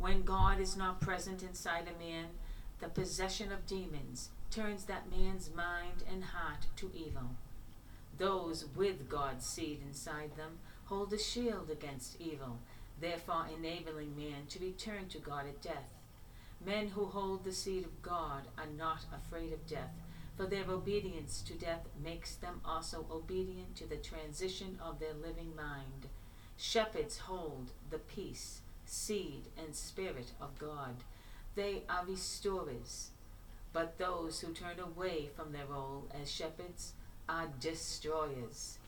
When 0.07 0.23
God 0.23 0.61
is 0.61 0.77
not 0.77 1.01
present 1.01 1.43
inside 1.43 1.89
a 1.89 1.99
man, 1.99 2.27
the 2.79 2.87
possession 2.87 3.51
of 3.51 3.67
demons 3.67 4.29
turns 4.53 4.85
that 4.85 5.11
man's 5.11 5.51
mind 5.53 6.05
and 6.09 6.23
heart 6.23 6.67
to 6.77 6.93
evil. 6.95 7.31
Those 8.17 8.67
with 8.77 9.09
God's 9.09 9.45
seed 9.45 9.81
inside 9.85 10.37
them 10.37 10.61
hold 10.85 11.13
a 11.13 11.19
shield 11.19 11.71
against 11.73 12.21
evil, 12.21 12.61
therefore 13.01 13.47
enabling 13.53 14.17
man 14.17 14.47
to 14.51 14.61
return 14.61 15.09
to 15.09 15.19
God 15.19 15.49
at 15.49 15.61
death. 15.61 15.91
Men 16.65 16.91
who 16.91 17.07
hold 17.07 17.43
the 17.43 17.51
seed 17.51 17.85
of 17.85 18.01
God 18.01 18.43
are 18.57 18.79
not 18.79 19.07
afraid 19.13 19.53
of 19.53 19.67
death, 19.67 19.97
for 20.37 20.47
their 20.47 20.71
obedience 20.71 21.43
to 21.49 21.55
death 21.55 21.89
makes 22.01 22.37
them 22.37 22.61
also 22.65 23.07
obedient 23.11 23.75
to 23.75 23.89
the 23.89 23.97
transition 23.97 24.79
of 24.81 25.01
their 25.01 25.15
living 25.15 25.57
mind. 25.57 26.07
Shepherds 26.57 27.19
hold 27.19 27.73
the 27.91 27.99
peace 27.99 28.61
seed, 28.87 29.43
and 29.59 29.75
spirit 29.75 30.33
of 30.41 30.59
God. 30.59 30.97
They 31.55 31.83
are 31.89 32.07
restorers. 32.07 33.11
But 33.73 33.99
those 33.99 34.41
who 34.41 34.53
turn 34.53 34.79
away 34.81 35.29
from 35.37 35.53
their 35.53 35.67
role 35.67 36.09
as 36.19 36.31
shepherds 36.31 36.93
are 37.29 37.49
destroyers. 37.61 38.79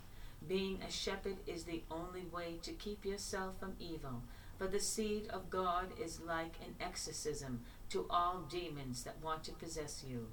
Being 0.47 0.81
a 0.87 0.91
shepherd 0.91 1.37
is 1.47 1.65
the 1.65 1.83
only 1.91 2.25
way 2.33 2.59
to 2.63 2.73
keep 2.73 3.05
yourself 3.05 3.59
from 3.59 3.75
evil, 3.79 4.23
for 4.57 4.69
the 4.69 4.81
seed 4.81 5.29
of 5.31 5.51
God 5.51 5.89
is 6.03 6.21
like 6.21 6.55
an 6.65 6.75
exorcism 6.81 7.61
to 7.91 8.07
all 8.09 8.47
demons 8.49 9.03
that 9.05 9.23
want 9.23 9.45
to 9.45 9.53
possess 9.53 10.05
you. 10.09 10.29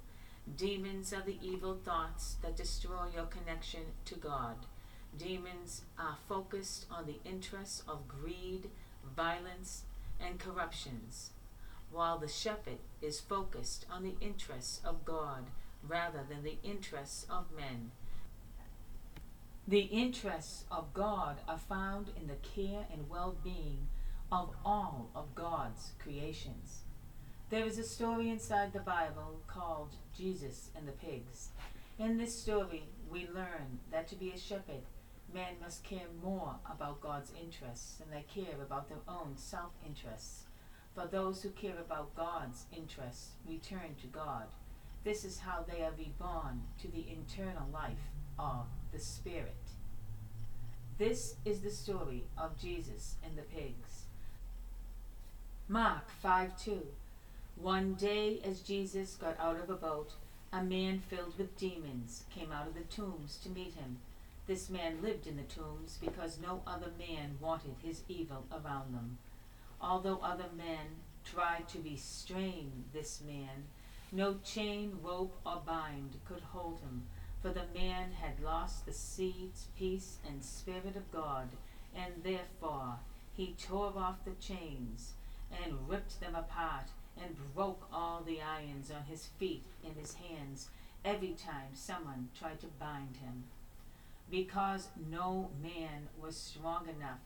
Demons 0.56 1.12
are 1.12 1.22
the 1.22 1.38
evil 1.42 1.74
thoughts 1.84 2.36
that 2.42 2.56
destroy 2.56 3.06
your 3.14 3.26
connection 3.26 3.82
to 4.04 4.14
God. 4.14 4.56
Demons 5.18 5.82
are 5.98 6.18
focused 6.28 6.86
on 6.90 7.06
the 7.06 7.18
interests 7.28 7.82
of 7.88 8.06
greed, 8.06 8.70
violence, 9.14 9.82
and 10.20 10.38
corruptions, 10.38 11.30
while 11.90 12.18
the 12.18 12.28
shepherd 12.28 12.78
is 13.02 13.20
focused 13.20 13.86
on 13.90 14.02
the 14.02 14.16
interests 14.20 14.80
of 14.84 15.04
God 15.04 15.46
rather 15.86 16.20
than 16.28 16.42
the 16.42 16.58
interests 16.62 17.26
of 17.30 17.44
men. 17.54 17.90
The 19.68 19.80
interests 19.80 20.64
of 20.70 20.94
God 20.94 21.38
are 21.48 21.58
found 21.58 22.10
in 22.20 22.28
the 22.28 22.34
care 22.34 22.86
and 22.92 23.08
well 23.08 23.36
being 23.42 23.88
of 24.30 24.50
all 24.64 25.10
of 25.14 25.34
God's 25.34 25.92
creations. 25.98 26.82
There 27.50 27.64
is 27.64 27.78
a 27.78 27.84
story 27.84 28.28
inside 28.28 28.72
the 28.72 28.80
Bible 28.80 29.40
called 29.46 29.94
Jesus 30.16 30.70
and 30.76 30.86
the 30.86 30.92
Pigs. 30.92 31.50
In 31.98 32.18
this 32.18 32.36
story, 32.36 32.84
we 33.08 33.28
learn 33.32 33.78
that 33.92 34.08
to 34.08 34.16
be 34.16 34.32
a 34.32 34.38
shepherd 34.38 34.82
men 35.36 35.54
must 35.60 35.84
care 35.84 36.08
more 36.24 36.54
about 36.64 37.02
God's 37.02 37.30
interests 37.38 37.96
than 37.98 38.10
they 38.10 38.24
care 38.34 38.56
about 38.62 38.88
their 38.88 39.04
own 39.06 39.36
self 39.36 39.72
interests. 39.86 40.44
For 40.94 41.06
those 41.06 41.42
who 41.42 41.50
care 41.50 41.78
about 41.78 42.16
God's 42.16 42.64
interests 42.74 43.32
return 43.46 43.96
to 44.00 44.06
God. 44.06 44.44
This 45.04 45.26
is 45.26 45.40
how 45.40 45.62
they 45.68 45.82
are 45.82 45.92
reborn 45.96 46.62
to 46.80 46.88
the 46.88 47.04
internal 47.12 47.68
life 47.70 48.08
of 48.38 48.64
the 48.92 48.98
Spirit. 48.98 49.54
This 50.98 51.34
is 51.44 51.60
the 51.60 51.70
story 51.70 52.24
of 52.38 52.58
Jesus 52.58 53.16
and 53.22 53.36
the 53.36 53.42
pigs. 53.42 54.06
Mark 55.68 56.08
5 56.22 56.58
2. 56.64 56.80
One 57.56 57.94
day, 57.94 58.40
as 58.42 58.60
Jesus 58.60 59.16
got 59.16 59.38
out 59.38 59.60
of 59.60 59.68
a 59.68 59.74
boat, 59.74 60.12
a 60.50 60.62
man 60.62 60.98
filled 60.98 61.36
with 61.36 61.58
demons 61.58 62.24
came 62.34 62.52
out 62.52 62.66
of 62.66 62.74
the 62.74 62.80
tombs 62.84 63.38
to 63.42 63.50
meet 63.50 63.74
him. 63.74 63.98
This 64.46 64.70
man 64.70 65.02
lived 65.02 65.26
in 65.26 65.36
the 65.36 65.42
tombs 65.42 65.98
because 66.00 66.38
no 66.40 66.62
other 66.68 66.92
man 66.96 67.36
wanted 67.40 67.74
his 67.82 68.02
evil 68.08 68.44
around 68.52 68.94
them. 68.94 69.18
Although 69.80 70.20
other 70.22 70.50
men 70.56 71.02
tried 71.24 71.68
to 71.70 71.82
restrain 71.82 72.84
this 72.92 73.20
man, 73.20 73.64
no 74.12 74.38
chain, 74.44 74.98
rope, 75.02 75.36
or 75.44 75.62
bind 75.66 76.20
could 76.24 76.42
hold 76.42 76.78
him, 76.78 77.02
For 77.42 77.50
the 77.50 77.66
man 77.74 78.12
had 78.12 78.38
lost 78.40 78.86
the 78.86 78.92
seeds, 78.92 79.66
peace, 79.76 80.18
and 80.24 80.44
spirit 80.44 80.94
of 80.94 81.10
God, 81.10 81.48
and 81.92 82.22
therefore 82.22 83.00
he 83.36 83.56
tore 83.60 83.92
off 83.96 84.24
the 84.24 84.34
chains 84.40 85.14
and 85.50 85.88
ripped 85.88 86.20
them 86.20 86.36
apart 86.36 86.90
and 87.20 87.36
broke 87.54 87.88
all 87.92 88.22
the 88.22 88.40
irons 88.40 88.92
on 88.92 89.02
his 89.04 89.26
feet 89.38 89.64
and 89.84 89.96
his 89.96 90.14
hands 90.14 90.68
every 91.04 91.32
time 91.32 91.74
someone 91.74 92.28
tried 92.38 92.60
to 92.60 92.66
bind 92.78 93.16
him. 93.16 93.44
Because 94.30 94.88
no 95.10 95.50
man 95.62 96.08
was 96.20 96.36
strong 96.36 96.88
enough 96.88 97.20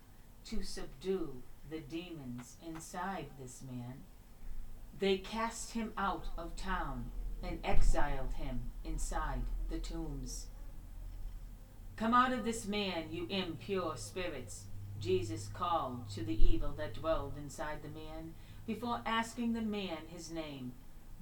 to 0.47 0.63
subdue 0.63 1.43
the 1.71 1.81
demons 1.81 2.57
inside 2.67 3.27
this 3.41 3.63
man, 3.63 3.95
they 4.99 5.17
cast 5.19 5.73
him 5.73 5.93
out 5.97 6.27
of 6.37 6.57
town 6.57 7.07
and 7.43 7.59
exiled 7.65 8.33
him 8.35 8.61
inside 8.85 9.43
the 9.71 9.79
tombs. 9.79 10.47
Come 11.97 12.15
out 12.15 12.33
of 12.33 12.45
this 12.45 12.67
man, 12.67 13.05
you 13.11 13.27
impure 13.29 13.97
spirits, 13.97 14.65
Jesus 15.01 15.49
called 15.53 16.09
to 16.11 16.23
the 16.23 16.35
evil 16.35 16.75
that 16.77 16.95
dwelled 16.95 17.35
inside 17.39 17.83
the 17.83 17.89
man 17.89 18.35
before 18.67 19.01
asking 19.07 19.53
the 19.53 19.63
man 19.63 19.99
his 20.09 20.31
name. 20.31 20.73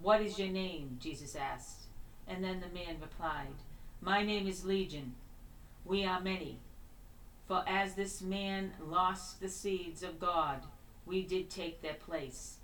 What 0.01 0.21
is 0.21 0.39
your 0.39 0.49
name? 0.49 0.99
Jesus 1.01 1.37
asked. 1.37 1.85
And 2.27 2.45
then 2.45 2.61
the 2.61 2.75
man 2.75 2.97
replied, 3.01 3.55
My 4.01 4.23
name 4.23 4.47
is 4.47 4.65
Legion. 4.65 5.15
We 5.89 6.05
are 6.05 6.21
many. 6.21 6.59
For 7.47 7.65
as 7.67 7.95
this 7.95 8.21
man 8.21 8.75
lost 8.79 9.41
the 9.41 9.49
seeds 9.49 10.03
of 10.03 10.21
God, 10.21 10.61
we 11.07 11.23
did 11.23 11.49
take 11.49 11.81
their 11.81 11.95
place. 11.95 12.59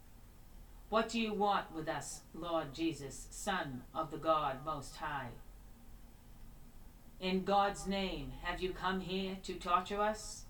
What 0.91 1.09
do 1.09 1.19
you 1.19 1.33
want 1.33 1.75
with 1.75 1.89
us, 1.89 2.21
Lord 2.35 2.75
Jesus, 2.75 3.27
Son 3.31 3.83
of 3.95 4.11
the 4.11 4.19
God 4.19 4.59
Most 4.63 4.97
High? 4.97 5.31
In 7.19 7.45
God's 7.45 7.87
name, 7.87 8.33
have 8.43 8.61
you 8.61 8.73
come 8.73 9.01
here 9.01 9.39
to 9.45 9.55
torture 9.55 10.03
us? 10.03 10.45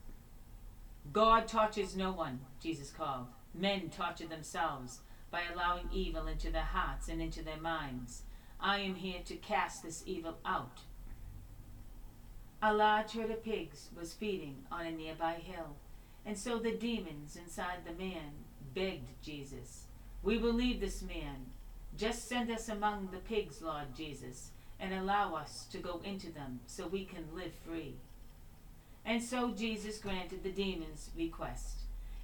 God 1.12 1.46
tortures 1.46 1.94
no 1.94 2.10
one, 2.10 2.40
Jesus 2.60 2.90
called. 2.90 3.28
Men 3.54 3.88
torture 3.88 4.26
themselves 4.26 4.98
by 5.30 5.42
allowing 5.52 5.88
evil 5.92 6.26
into 6.26 6.50
their 6.50 6.62
hearts 6.62 7.06
and 7.06 7.22
into 7.22 7.44
their 7.44 7.60
minds. 7.60 8.22
I 8.58 8.78
am 8.78 8.96
here 8.96 9.20
to 9.26 9.36
cast 9.36 9.84
this 9.84 10.02
evil 10.06 10.38
out. 10.44 10.80
A 12.66 12.72
large 12.72 13.12
herd 13.12 13.30
of 13.30 13.44
pigs 13.44 13.90
was 13.94 14.14
feeding 14.14 14.56
on 14.72 14.86
a 14.86 14.90
nearby 14.90 15.34
hill, 15.34 15.76
and 16.24 16.38
so 16.38 16.56
the 16.56 16.70
demons 16.70 17.36
inside 17.36 17.80
the 17.84 17.92
man 17.92 18.32
begged 18.74 19.22
Jesus, 19.22 19.84
We 20.22 20.38
will 20.38 20.54
leave 20.54 20.80
this 20.80 21.02
man. 21.02 21.44
Just 21.98 22.26
send 22.26 22.50
us 22.50 22.70
among 22.70 23.10
the 23.12 23.18
pigs, 23.18 23.60
Lord 23.60 23.94
Jesus, 23.94 24.52
and 24.80 24.94
allow 24.94 25.34
us 25.34 25.66
to 25.72 25.78
go 25.78 26.00
into 26.04 26.32
them 26.32 26.60
so 26.64 26.86
we 26.86 27.04
can 27.04 27.26
live 27.34 27.52
free. 27.66 27.96
And 29.04 29.22
so 29.22 29.50
Jesus 29.50 29.98
granted 29.98 30.42
the 30.42 30.50
demon's 30.50 31.10
request 31.14 31.80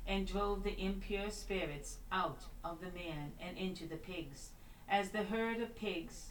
and 0.06 0.26
drove 0.26 0.62
the 0.64 0.80
impure 0.80 1.28
spirits 1.28 1.98
out 2.10 2.44
of 2.64 2.80
the 2.80 2.98
man 2.98 3.32
and 3.46 3.58
into 3.58 3.86
the 3.86 3.96
pigs, 3.96 4.52
as 4.88 5.10
the 5.10 5.24
herd 5.24 5.60
of 5.60 5.76
pigs, 5.76 6.30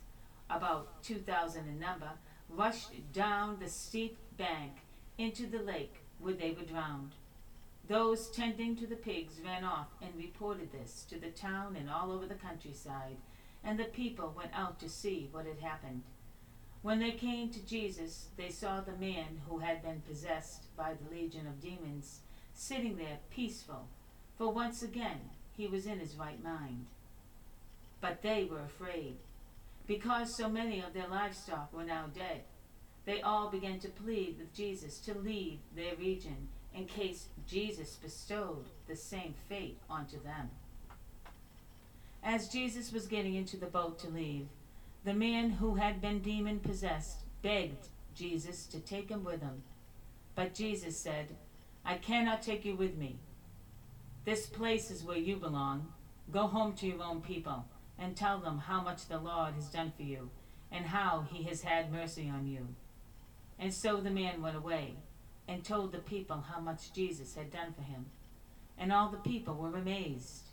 about 0.50 1.04
two 1.04 1.20
thousand 1.20 1.68
in 1.68 1.80
number, 1.80 2.10
rushed 2.50 3.14
down 3.14 3.58
the 3.60 3.70
steep 3.70 4.18
bank 4.38 4.72
into 5.18 5.48
the 5.48 5.60
lake 5.60 6.04
where 6.20 6.34
they 6.34 6.52
were 6.52 6.66
drowned. 6.66 7.14
Those 7.88 8.30
tending 8.30 8.76
to 8.78 8.88
the 8.88 8.96
pigs 8.96 9.40
ran 9.44 9.64
off 9.64 9.88
and 10.02 10.12
reported 10.16 10.72
this 10.72 11.06
to 11.10 11.20
the 11.20 11.32
town 11.32 11.76
and 11.76 11.90
all 11.90 12.12
over 12.12 12.26
the 12.26 12.36
countryside, 12.36 13.18
and 13.64 13.80
the 13.80 13.86
people 13.86 14.34
went 14.38 14.52
out 14.54 14.80
to 14.80 14.90
see 14.90 15.28
what 15.32 15.46
had 15.46 15.60
happened. 15.60 16.04
When 16.82 17.00
they 17.00 17.12
came 17.12 17.50
to 17.50 17.66
Jesus, 17.66 18.28
they 18.38 18.50
saw 18.50 18.80
the 18.80 18.94
man 18.94 19.42
who 19.48 19.58
had 19.60 19.84
been 19.84 20.02
possessed 20.08 20.76
by 20.78 20.94
the 20.94 21.14
legion 21.14 21.46
of 21.48 21.62
demons 21.62 22.22
sitting 22.54 22.96
there 22.96 23.20
peaceful, 23.30 23.88
for 24.38 24.54
once 24.54 24.82
again 24.82 25.32
he 25.58 25.68
was 25.68 25.86
in 25.86 26.00
his 26.00 26.16
right 26.16 26.42
mind. 26.44 26.86
But 28.00 28.22
they 28.22 28.46
were 28.46 28.62
afraid. 28.62 29.18
Because 29.90 30.32
so 30.36 30.48
many 30.48 30.84
of 30.84 30.94
their 30.94 31.08
livestock 31.08 31.74
were 31.74 31.84
now 31.84 32.06
dead, 32.14 32.44
they 33.06 33.24
all 33.24 33.50
began 33.50 33.80
to 33.80 33.88
plead 33.88 34.38
with 34.38 34.54
Jesus 34.54 35.00
to 35.00 35.18
leave 35.18 35.58
their 35.76 35.96
region 35.96 36.48
in 36.76 36.86
case 36.86 37.26
Jesus 37.48 37.96
bestowed 37.96 38.66
the 38.88 38.96
same 38.96 39.34
fate 39.50 39.80
onto 39.90 40.22
them. 40.22 40.52
As 42.24 42.50
Jesus 42.50 42.92
was 42.92 43.08
getting 43.08 43.34
into 43.34 43.58
the 43.58 43.66
boat 43.66 43.98
to 44.00 44.10
leave, 44.10 44.46
the 45.06 45.14
man 45.16 45.50
who 45.50 45.74
had 45.74 46.02
been 46.02 46.20
demon 46.20 46.60
possessed 46.60 47.22
begged 47.42 47.88
Jesus 48.14 48.68
to 48.68 48.80
take 48.80 49.10
him 49.10 49.24
with 49.24 49.42
him. 49.42 49.64
But 50.36 50.54
Jesus 50.54 51.00
said, 51.00 51.30
I 51.84 51.96
cannot 51.96 52.44
take 52.44 52.64
you 52.64 52.76
with 52.76 52.96
me. 52.96 53.18
This 54.24 54.46
place 54.46 54.92
is 54.92 55.04
where 55.04 55.18
you 55.18 55.38
belong. 55.38 55.92
Go 56.32 56.46
home 56.46 56.74
to 56.74 56.86
your 56.86 57.02
own 57.02 57.22
people 57.22 57.66
and 58.00 58.16
tell 58.16 58.40
them 58.40 58.60
how 58.60 58.82
much 58.82 59.08
the 59.08 59.20
Lord 59.20 59.54
has 59.56 59.68
done 59.68 59.92
for 59.96 60.04
you 60.04 60.30
and 60.72 60.86
how 60.86 61.28
he 61.32 61.44
has 61.44 61.62
had 61.62 61.92
mercy 61.92 62.32
on 62.34 62.48
you. 62.48 62.68
And 63.58 63.74
so 63.74 63.98
the 63.98 64.10
man 64.10 64.42
went 64.42 64.56
away 64.56 64.96
and 65.48 65.64
told 65.64 65.92
the 65.92 66.00
people 66.00 66.46
how 66.50 66.60
much 66.60 66.94
Jesus 66.94 67.36
had 67.36 67.52
done 67.52 67.74
for 67.74 67.82
him. 67.82 68.06
And 68.78 68.94
all 68.94 69.10
the 69.10 69.18
people 69.18 69.56
were 69.56 69.76
amazed. 69.76 70.44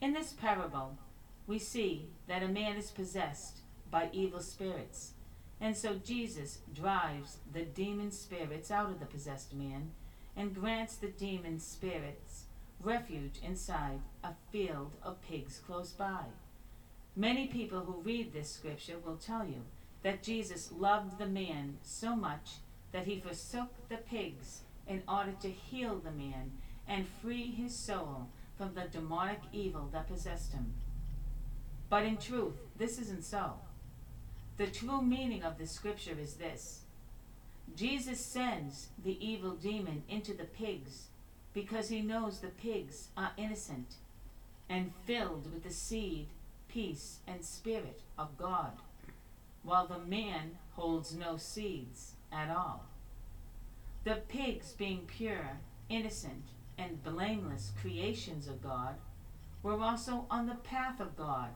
In 0.00 0.12
this 0.12 0.32
parable, 0.32 0.98
we 1.46 1.58
see 1.58 2.08
that 2.26 2.42
a 2.42 2.48
man 2.48 2.76
is 2.76 2.90
possessed 2.90 3.58
by 3.90 4.08
evil 4.12 4.40
spirits. 4.40 5.12
And 5.60 5.76
so 5.76 5.94
Jesus 5.94 6.60
drives 6.74 7.36
the 7.52 7.62
demon 7.62 8.10
spirits 8.10 8.70
out 8.70 8.90
of 8.90 8.98
the 8.98 9.06
possessed 9.06 9.52
man 9.54 9.90
and 10.36 10.54
grants 10.54 10.96
the 10.96 11.08
demon 11.08 11.58
spirits 11.58 12.44
refuge 12.82 13.40
inside 13.42 14.00
a 14.24 14.32
field 14.50 14.92
of 15.02 15.22
pigs 15.22 15.60
close 15.66 15.92
by. 15.92 16.24
Many 17.16 17.46
people 17.46 17.80
who 17.80 18.00
read 18.02 18.32
this 18.32 18.50
scripture 18.50 18.96
will 19.04 19.16
tell 19.16 19.44
you 19.44 19.62
that 20.02 20.22
Jesus 20.22 20.70
loved 20.72 21.18
the 21.18 21.26
man 21.26 21.78
so 21.82 22.16
much 22.16 22.52
that 22.92 23.06
he 23.06 23.20
forsook 23.20 23.68
the 23.88 23.96
pigs 23.96 24.60
in 24.86 25.02
order 25.06 25.32
to 25.40 25.50
heal 25.50 25.98
the 25.98 26.10
man 26.10 26.52
and 26.88 27.06
free 27.22 27.50
his 27.50 27.74
soul 27.76 28.28
from 28.56 28.74
the 28.74 28.86
demonic 28.90 29.40
evil 29.52 29.88
that 29.92 30.08
possessed 30.08 30.52
him. 30.52 30.74
But 31.88 32.04
in 32.04 32.16
truth, 32.16 32.54
this 32.76 32.98
isn't 32.98 33.24
so. 33.24 33.54
The 34.56 34.66
true 34.66 35.02
meaning 35.02 35.42
of 35.42 35.58
the 35.58 35.66
scripture 35.66 36.16
is 36.20 36.34
this 36.34 36.82
Jesus 37.76 38.20
sends 38.20 38.88
the 39.02 39.24
evil 39.24 39.52
demon 39.52 40.02
into 40.08 40.34
the 40.34 40.44
pigs 40.44 41.06
because 41.52 41.88
he 41.88 42.00
knows 42.00 42.38
the 42.38 42.48
pigs 42.48 43.08
are 43.16 43.32
innocent 43.36 43.94
and 44.68 44.92
filled 45.04 45.52
with 45.52 45.62
the 45.64 45.70
seed, 45.70 46.28
peace, 46.68 47.18
and 47.26 47.44
spirit 47.44 48.02
of 48.18 48.36
God, 48.38 48.72
while 49.62 49.86
the 49.86 49.98
man 49.98 50.58
holds 50.72 51.14
no 51.14 51.36
seeds 51.36 52.12
at 52.32 52.50
all. 52.50 52.86
The 54.04 54.22
pigs, 54.28 54.72
being 54.72 55.06
pure, 55.06 55.58
innocent, 55.88 56.44
and 56.78 57.02
blameless 57.02 57.72
creations 57.80 58.48
of 58.48 58.62
God, 58.62 58.94
were 59.62 59.80
also 59.80 60.26
on 60.30 60.46
the 60.46 60.54
path 60.54 61.00
of 61.00 61.16
God 61.16 61.50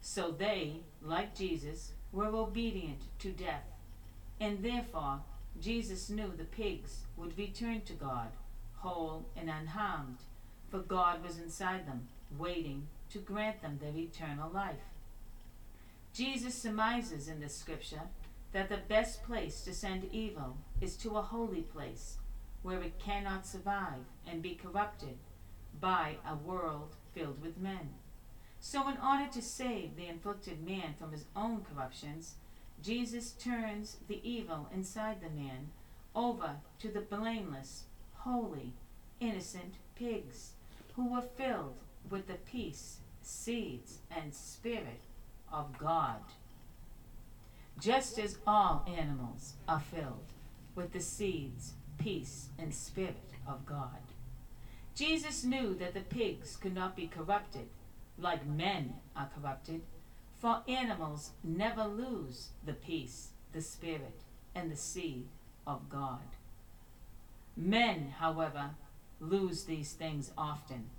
so 0.00 0.30
they, 0.30 0.80
like 1.02 1.36
Jesus, 1.36 1.92
were 2.12 2.26
obedient 2.26 3.02
to 3.20 3.30
death. 3.30 3.64
And 4.40 4.62
therefore, 4.62 5.20
Jesus 5.60 6.08
knew 6.08 6.32
the 6.36 6.44
pigs 6.44 7.00
would 7.16 7.36
return 7.36 7.82
to 7.82 7.92
God, 7.92 8.28
whole 8.80 9.26
and 9.36 9.50
unharmed, 9.50 10.18
for 10.70 10.78
God 10.80 11.22
was 11.22 11.38
inside 11.38 11.86
them, 11.86 12.08
waiting 12.36 12.88
to 13.10 13.18
grant 13.18 13.62
them 13.62 13.78
their 13.80 13.96
eternal 13.96 14.50
life. 14.50 14.76
Jesus 16.12 16.54
surmises 16.54 17.28
in 17.28 17.40
this 17.40 17.56
scripture 17.56 18.02
that 18.52 18.68
the 18.68 18.78
best 18.88 19.22
place 19.24 19.60
to 19.62 19.74
send 19.74 20.08
evil 20.12 20.56
is 20.80 20.96
to 20.96 21.16
a 21.16 21.22
holy 21.22 21.62
place 21.62 22.16
where 22.62 22.82
it 22.82 22.98
cannot 22.98 23.46
survive 23.46 24.04
and 24.26 24.42
be 24.42 24.54
corrupted 24.54 25.16
by 25.80 26.16
a 26.28 26.34
world 26.34 26.96
filled 27.14 27.40
with 27.42 27.58
men. 27.58 27.90
So, 28.60 28.88
in 28.88 28.96
order 28.98 29.30
to 29.32 29.42
save 29.42 29.96
the 29.96 30.08
inflicted 30.08 30.66
man 30.66 30.94
from 30.98 31.12
his 31.12 31.26
own 31.36 31.64
corruptions, 31.64 32.34
Jesus 32.82 33.32
turns 33.32 33.98
the 34.08 34.20
evil 34.28 34.68
inside 34.74 35.20
the 35.20 35.30
man 35.30 35.68
over 36.14 36.56
to 36.80 36.88
the 36.88 37.00
blameless, 37.00 37.84
holy, 38.18 38.72
innocent 39.20 39.74
pigs 39.94 40.52
who 40.94 41.12
were 41.12 41.22
filled 41.22 41.76
with 42.10 42.26
the 42.26 42.34
peace, 42.34 42.98
seeds, 43.22 43.98
and 44.10 44.34
spirit 44.34 45.02
of 45.52 45.78
God. 45.78 46.20
Just 47.80 48.18
as 48.18 48.38
all 48.46 48.84
animals 48.88 49.54
are 49.68 49.80
filled 49.80 50.32
with 50.74 50.92
the 50.92 51.00
seeds, 51.00 51.74
peace, 51.98 52.48
and 52.58 52.74
spirit 52.74 53.30
of 53.46 53.64
God. 53.66 54.02
Jesus 54.94 55.44
knew 55.44 55.74
that 55.74 55.94
the 55.94 56.00
pigs 56.00 56.56
could 56.56 56.74
not 56.74 56.96
be 56.96 57.06
corrupted 57.06 57.68
like 58.20 58.44
men 58.46 58.94
are 59.16 59.30
corrupted, 59.34 59.82
For 60.40 60.62
animals 60.68 61.32
never 61.42 61.84
lose 61.84 62.50
the 62.64 62.72
peace, 62.72 63.30
the 63.52 63.60
spirit, 63.60 64.22
and 64.54 64.70
the 64.70 64.76
seed 64.76 65.26
of 65.66 65.88
God. 65.88 66.36
Men, 67.60 68.14
however, 68.20 68.70
lose 69.18 69.64
these 69.64 69.92
things 69.92 70.30
often, 70.38 70.90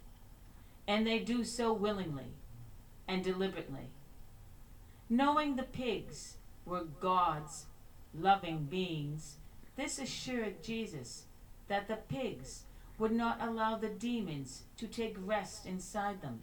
and 0.86 1.07
they 1.07 1.20
do 1.20 1.45
so 1.45 1.72
willingly 1.72 2.34
and 3.07 3.24
deliberately. 3.24 3.88
Knowing 5.10 5.55
the 5.55 5.64
pigs 5.64 6.36
were 6.66 6.84
God's 6.84 7.68
loving 8.14 8.66
beings, 8.66 9.38
this 9.78 9.99
assured 9.99 10.62
Jesus 10.62 11.24
that 11.70 11.88
the 11.88 11.95
pigs 11.95 12.64
would 12.97 13.14
not 13.14 13.41
allow 13.41 13.78
the 13.78 13.88
demons 13.88 14.64
to 14.76 14.86
take 14.86 15.16
rest 15.18 15.66
inside 15.66 16.22
them, 16.22 16.41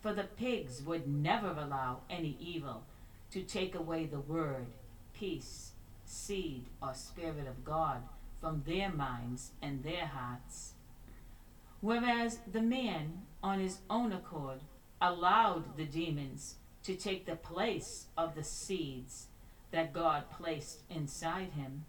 for 0.00 0.14
the 0.14 0.22
pigs 0.22 0.82
would 0.82 1.08
never 1.08 1.50
allow 1.50 2.02
any 2.08 2.36
evil 2.40 2.84
to 3.32 3.42
take 3.42 3.74
away 3.74 4.06
the 4.06 4.20
word, 4.20 4.66
peace, 5.12 5.72
seed, 6.04 6.66
or 6.80 6.94
spirit 6.94 7.48
of 7.48 7.64
God 7.64 8.02
from 8.40 8.62
their 8.66 8.90
minds 8.90 9.52
and 9.60 9.82
their 9.82 10.06
hearts. 10.06 10.74
Whereas 11.80 12.38
the 12.50 12.62
man, 12.62 13.22
on 13.42 13.60
his 13.60 13.78
own 13.88 14.12
accord, 14.12 14.60
allowed 15.00 15.76
the 15.76 15.84
demons 15.84 16.56
to 16.82 16.94
take 16.94 17.26
the 17.26 17.36
place 17.36 18.06
of 18.16 18.34
the 18.34 18.42
seeds 18.42 19.26
that 19.70 19.92
God 19.92 20.24
placed 20.30 20.82
inside 20.90 21.50
him, 21.52 21.84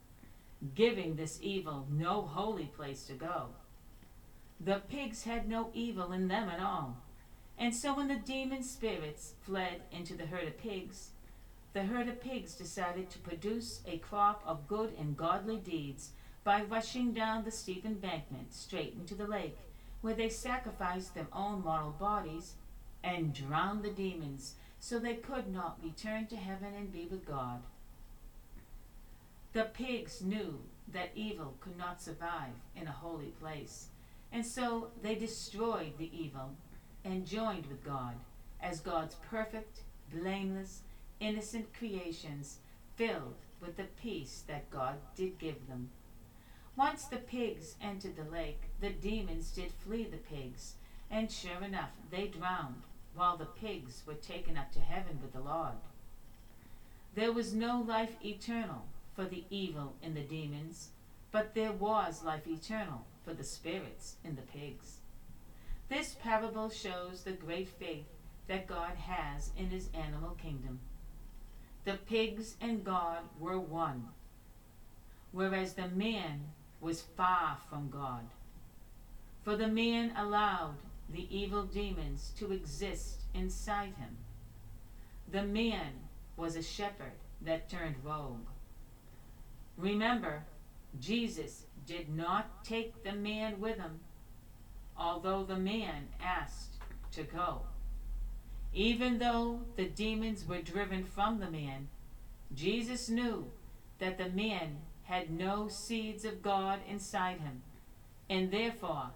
giving 0.75 1.15
this 1.15 1.39
evil 1.41 1.87
no 1.89 2.21
holy 2.21 2.65
place 2.65 3.03
to 3.05 3.13
go. 3.13 3.47
The 4.59 4.81
pigs 4.89 5.23
had 5.23 5.47
no 5.47 5.69
evil 5.73 6.11
in 6.11 6.27
them 6.27 6.49
at 6.49 6.59
all. 6.59 6.97
And 7.57 7.73
so 7.73 7.95
when 7.95 8.07
the 8.07 8.15
demon 8.15 8.63
spirits 8.63 9.33
fled 9.41 9.81
into 9.91 10.15
the 10.15 10.25
herd 10.25 10.47
of 10.47 10.57
pigs, 10.57 11.11
the 11.73 11.83
herd 11.83 12.07
of 12.07 12.21
pigs 12.21 12.55
decided 12.55 13.09
to 13.09 13.19
produce 13.19 13.81
a 13.85 13.97
crop 13.97 14.43
of 14.45 14.67
good 14.67 14.93
and 14.99 15.15
godly 15.15 15.57
deeds 15.57 16.11
by 16.43 16.63
rushing 16.63 17.13
down 17.13 17.43
the 17.43 17.51
steep 17.51 17.85
embankment 17.85 18.53
straight 18.53 18.95
into 18.99 19.15
the 19.15 19.27
lake, 19.27 19.57
where 20.01 20.13
they 20.13 20.29
sacrificed 20.29 21.13
their 21.13 21.27
own 21.33 21.61
mortal 21.61 21.91
bodies 21.91 22.53
and 23.03 23.33
drowned 23.33 23.83
the 23.83 23.89
demons 23.89 24.55
so 24.79 24.97
they 24.97 25.15
could 25.15 25.51
not 25.51 25.79
return 25.83 26.25
to 26.27 26.37
heaven 26.37 26.73
and 26.75 26.91
be 26.91 27.05
with 27.05 27.25
God. 27.25 27.61
The 29.53 29.65
pigs 29.65 30.21
knew 30.21 30.59
that 30.93 31.11
evil 31.15 31.55
could 31.59 31.77
not 31.77 32.01
survive 32.01 32.53
in 32.75 32.87
a 32.87 32.91
holy 32.91 33.33
place, 33.41 33.87
and 34.31 34.45
so 34.45 34.89
they 35.01 35.15
destroyed 35.15 35.93
the 35.97 36.11
evil 36.17 36.51
and 37.03 37.25
joined 37.25 37.65
with 37.65 37.83
God 37.83 38.15
as 38.61 38.79
God's 38.79 39.15
perfect, 39.29 39.81
blameless, 40.13 40.81
innocent 41.19 41.73
creations 41.73 42.57
filled 42.95 43.35
with 43.61 43.75
the 43.77 43.87
peace 44.01 44.43
that 44.47 44.69
God 44.69 44.95
did 45.15 45.37
give 45.39 45.67
them. 45.67 45.89
Once 46.79 47.03
the 47.03 47.17
pigs 47.17 47.75
entered 47.81 48.15
the 48.15 48.31
lake, 48.31 48.61
the 48.79 48.89
demons 48.89 49.51
did 49.51 49.69
flee 49.69 50.05
the 50.05 50.15
pigs, 50.15 50.75
and 51.11 51.29
sure 51.29 51.61
enough, 51.61 51.89
they 52.09 52.25
drowned, 52.25 52.83
while 53.13 53.35
the 53.35 53.43
pigs 53.43 54.01
were 54.07 54.13
taken 54.13 54.55
up 54.55 54.71
to 54.71 54.79
heaven 54.79 55.19
with 55.21 55.33
the 55.33 55.41
Lord. 55.41 55.73
There 57.15 57.33
was 57.33 57.53
no 57.53 57.81
life 57.81 58.15
eternal 58.23 58.85
for 59.13 59.25
the 59.25 59.43
evil 59.49 59.95
in 60.01 60.13
the 60.13 60.21
demons, 60.21 60.91
but 61.33 61.53
there 61.53 61.73
was 61.73 62.23
life 62.23 62.47
eternal 62.47 63.05
for 63.25 63.33
the 63.33 63.43
spirits 63.43 64.15
in 64.23 64.37
the 64.37 64.41
pigs. 64.41 64.99
This 65.89 66.15
parable 66.23 66.69
shows 66.69 67.23
the 67.23 67.33
great 67.33 67.67
faith 67.67 68.07
that 68.47 68.67
God 68.67 68.95
has 68.95 69.51
in 69.57 69.69
his 69.69 69.89
animal 69.93 70.37
kingdom. 70.41 70.79
The 71.83 71.97
pigs 72.07 72.55
and 72.61 72.85
God 72.85 73.23
were 73.37 73.59
one, 73.59 74.07
whereas 75.33 75.73
the 75.73 75.89
man 75.89 76.45
was 76.81 77.01
far 77.01 77.57
from 77.69 77.89
God. 77.89 78.25
For 79.43 79.55
the 79.55 79.67
man 79.67 80.13
allowed 80.17 80.75
the 81.09 81.27
evil 81.35 81.63
demons 81.63 82.31
to 82.37 82.51
exist 82.51 83.21
inside 83.33 83.93
him. 83.97 84.17
The 85.31 85.43
man 85.43 85.91
was 86.37 86.55
a 86.55 86.63
shepherd 86.63 87.13
that 87.41 87.69
turned 87.69 87.95
rogue. 88.03 88.47
Remember, 89.77 90.43
Jesus 90.99 91.65
did 91.85 92.09
not 92.09 92.63
take 92.63 93.03
the 93.03 93.13
man 93.13 93.59
with 93.59 93.77
him, 93.77 93.99
although 94.97 95.43
the 95.43 95.57
man 95.57 96.07
asked 96.23 96.75
to 97.11 97.23
go. 97.23 97.61
Even 98.73 99.17
though 99.17 99.61
the 99.75 99.85
demons 99.85 100.47
were 100.47 100.61
driven 100.61 101.03
from 101.03 101.39
the 101.39 101.49
man, 101.49 101.87
Jesus 102.53 103.09
knew 103.09 103.49
that 103.99 104.17
the 104.17 104.29
man 104.29 104.77
had 105.09 105.31
no 105.31 105.67
seeds 105.67 106.23
of 106.23 106.43
God 106.43 106.79
inside 106.87 107.39
him, 107.39 107.63
and 108.29 108.51
therefore, 108.51 109.09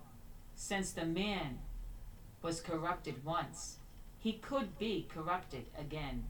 since 0.56 0.92
the 0.92 1.06
man 1.06 1.60
was 2.42 2.62
corrupted 2.62 3.24
once, 3.24 3.78
he 4.18 4.34
could 4.34 4.80
be 4.80 5.08
corrupted 5.14 5.66
again. 5.78 6.24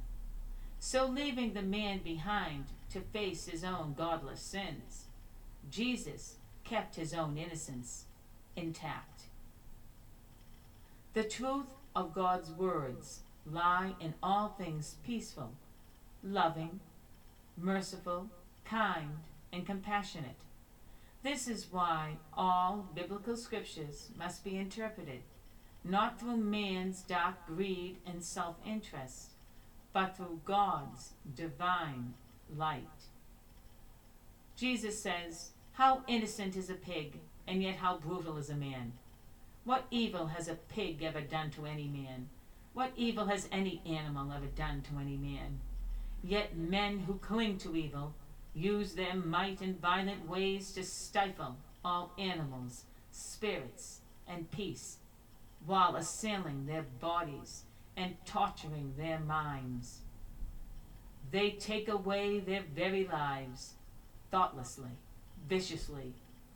So, 0.79 1.07
leaving 1.07 1.53
the 1.53 1.61
man 1.61 1.99
behind 2.03 2.65
to 2.91 2.99
face 2.99 3.45
his 3.45 3.63
own 3.63 3.95
godless 3.97 4.41
sins, 4.41 5.05
Jesus 5.71 6.35
kept 6.65 6.97
his 6.97 7.13
own 7.13 7.37
innocence 7.37 8.03
intact. 8.57 9.21
The 11.13 11.23
truth 11.23 11.73
of 11.95 12.13
God's 12.13 12.49
words 12.51 13.21
lie 13.49 13.93
in 14.01 14.13
all 14.21 14.49
things 14.57 14.95
peaceful, 15.05 15.51
loving, 16.21 16.81
merciful, 17.57 18.27
kind, 18.65 19.19
and 19.53 19.65
compassionate. 19.65 20.41
This 21.21 21.47
is 21.47 21.67
why 21.71 22.17
all 22.33 22.89
biblical 22.93 23.37
scriptures 23.37 24.09
must 24.17 24.43
be 24.43 24.57
interpreted 24.57 25.21
not 25.83 26.19
through 26.19 26.37
man's 26.37 27.01
dark 27.01 27.35
greed 27.45 27.97
and 28.05 28.23
self 28.23 28.55
interest, 28.65 29.31
but 29.91 30.15
through 30.15 30.39
God's 30.45 31.11
divine 31.35 32.13
light. 32.55 32.87
Jesus 34.55 35.01
says, 35.01 35.51
How 35.73 36.03
innocent 36.07 36.55
is 36.55 36.69
a 36.69 36.75
pig, 36.75 37.19
and 37.47 37.61
yet 37.61 37.75
how 37.75 37.97
brutal 37.97 38.37
is 38.37 38.49
a 38.49 38.55
man. 38.55 38.93
What 39.65 39.85
evil 39.91 40.27
has 40.27 40.47
a 40.47 40.55
pig 40.55 41.03
ever 41.03 41.21
done 41.21 41.51
to 41.51 41.65
any 41.65 41.87
man? 41.87 42.29
What 42.73 42.91
evil 42.95 43.25
has 43.25 43.47
any 43.51 43.81
animal 43.85 44.31
ever 44.31 44.47
done 44.47 44.81
to 44.83 44.99
any 44.99 45.17
man? 45.17 45.59
Yet 46.23 46.55
men 46.57 46.99
who 46.99 47.15
cling 47.15 47.57
to 47.59 47.75
evil 47.75 48.13
use 48.55 48.93
their 48.93 49.15
might 49.15 49.61
in 49.61 49.75
violent 49.75 50.27
ways 50.27 50.71
to 50.73 50.83
stifle 50.83 51.57
all 51.83 52.13
animals, 52.17 52.83
spirits, 53.11 53.99
and 54.27 54.49
peace, 54.51 54.97
while 55.65 55.95
assailing 55.95 56.65
their 56.65 56.85
bodies 56.99 57.63
and 57.97 58.15
torturing 58.25 58.93
their 58.97 59.19
minds. 59.19 59.99
They 61.31 61.51
take 61.51 61.87
away 61.87 62.39
their 62.39 62.63
very 62.75 63.07
lives 63.07 63.73
thoughtlessly, 64.31 64.91
viciously, 65.47 66.13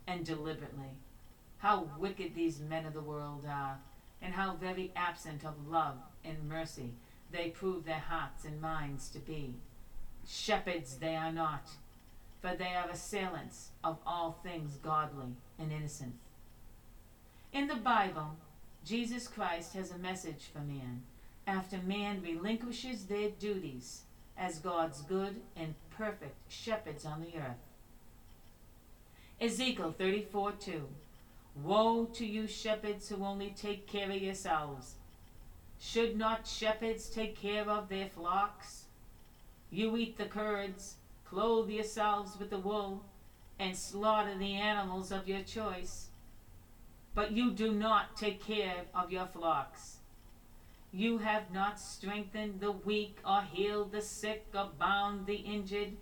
and 0.08 0.26
deliberately. 0.26 0.96
How 1.60 1.90
wicked 1.98 2.36
these 2.36 2.60
men 2.60 2.86
of 2.86 2.94
the 2.94 3.02
world 3.02 3.46
are, 3.48 3.80
and 4.22 4.34
how 4.34 4.56
very 4.56 4.92
absent 4.96 5.44
of 5.46 5.68
love 5.68 5.98
and 6.24 6.48
mercy 6.48 6.94
they 7.32 7.50
prove 7.50 7.86
their 7.86 8.00
hearts 8.00 8.46
and 8.46 8.62
minds 8.62 9.10
to 9.10 9.20
be. 9.20 9.56
Shepherds 10.28 10.98
they 10.98 11.16
are 11.16 11.32
not, 11.32 11.70
but 12.42 12.58
they 12.58 12.76
are 12.76 12.90
assailants 12.90 13.70
of 13.84 13.98
all 14.06 14.40
things 14.44 14.78
godly 14.84 15.36
and 15.60 15.72
innocent. 15.72 16.14
In 17.54 17.68
the 17.68 17.76
Bible, 17.76 18.36
Jesus 18.86 19.28
Christ 19.28 19.74
has 19.74 19.92
a 19.92 19.98
message 19.98 20.50
for 20.52 20.60
man 20.60 21.02
after 21.46 21.78
man 21.78 22.22
relinquishes 22.22 23.06
their 23.06 23.30
duties 23.30 24.02
as 24.38 24.60
God's 24.60 25.02
good 25.02 25.42
and 25.56 25.74
perfect 25.98 26.36
shepherds 26.52 27.06
on 27.06 27.22
the 27.22 27.38
earth. 27.38 27.58
Ezekiel 29.40 29.96
34 29.98 30.52
2. 30.54 30.88
Woe 31.64 32.06
to 32.14 32.26
you, 32.26 32.48
shepherds 32.48 33.10
who 33.10 33.24
only 33.24 33.54
take 33.58 33.88
care 33.88 34.12
of 34.12 34.22
yourselves. 34.22 34.96
Should 35.80 36.18
not 36.18 36.48
shepherds 36.48 37.10
take 37.10 37.40
care 37.40 37.68
of 37.70 37.90
their 37.90 38.10
flocks? 38.10 38.86
You 39.72 39.98
eat 39.98 40.18
the 40.18 40.26
curds, 40.26 40.96
clothe 41.30 41.70
yourselves 41.70 42.38
with 42.40 42.50
the 42.50 42.60
wool, 42.60 43.06
and 43.60 43.76
slaughter 43.76 44.38
the 44.38 44.54
animals 44.56 45.12
of 45.12 45.28
your 45.28 45.42
choice. 45.42 46.08
But 47.16 47.32
you 47.32 47.52
do 47.52 47.72
not 47.72 48.16
take 48.16 48.44
care 48.44 48.86
of 48.94 49.12
your 49.12 49.26
flocks. 49.26 49.98
You 50.92 51.18
have 51.18 51.52
not 51.52 51.80
strengthened 51.80 52.60
the 52.60 52.72
weak, 52.72 53.18
or 53.26 53.42
healed 53.42 53.92
the 53.92 54.02
sick, 54.02 54.46
or 54.54 54.70
bound 54.80 55.26
the 55.26 55.36
injured. 55.36 55.98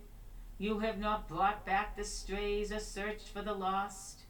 You 0.58 0.78
have 0.80 0.98
not 0.98 1.28
brought 1.28 1.66
back 1.66 1.96
the 1.96 2.04
strays, 2.04 2.70
or 2.70 2.78
searched 2.78 3.28
for 3.28 3.42
the 3.42 3.54
lost. 3.54 4.20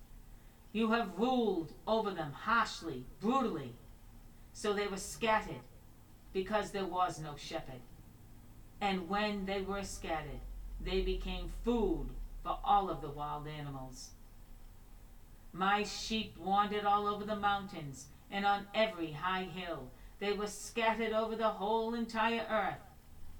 You 0.72 0.92
have 0.92 1.18
ruled 1.18 1.72
over 1.86 2.10
them 2.10 2.32
harshly, 2.32 3.04
brutally, 3.20 3.74
so 4.52 4.72
they 4.72 4.86
were 4.86 4.96
scattered 4.96 5.64
because 6.32 6.70
there 6.70 6.86
was 6.86 7.18
no 7.20 7.34
shepherd. 7.36 7.80
And 8.80 9.08
when 9.08 9.46
they 9.46 9.62
were 9.62 9.84
scattered, 9.84 10.40
they 10.80 11.00
became 11.00 11.52
food 11.64 12.08
for 12.42 12.58
all 12.64 12.90
of 12.90 13.00
the 13.00 13.10
wild 13.10 13.46
animals. 13.48 14.10
My 15.52 15.82
sheep 15.84 16.36
wandered 16.38 16.84
all 16.84 17.06
over 17.06 17.24
the 17.24 17.36
mountains 17.36 18.06
and 18.30 18.44
on 18.44 18.66
every 18.74 19.12
high 19.12 19.44
hill. 19.44 19.90
They 20.18 20.32
were 20.32 20.46
scattered 20.46 21.12
over 21.12 21.36
the 21.36 21.48
whole 21.48 21.94
entire 21.94 22.46
earth, 22.50 22.82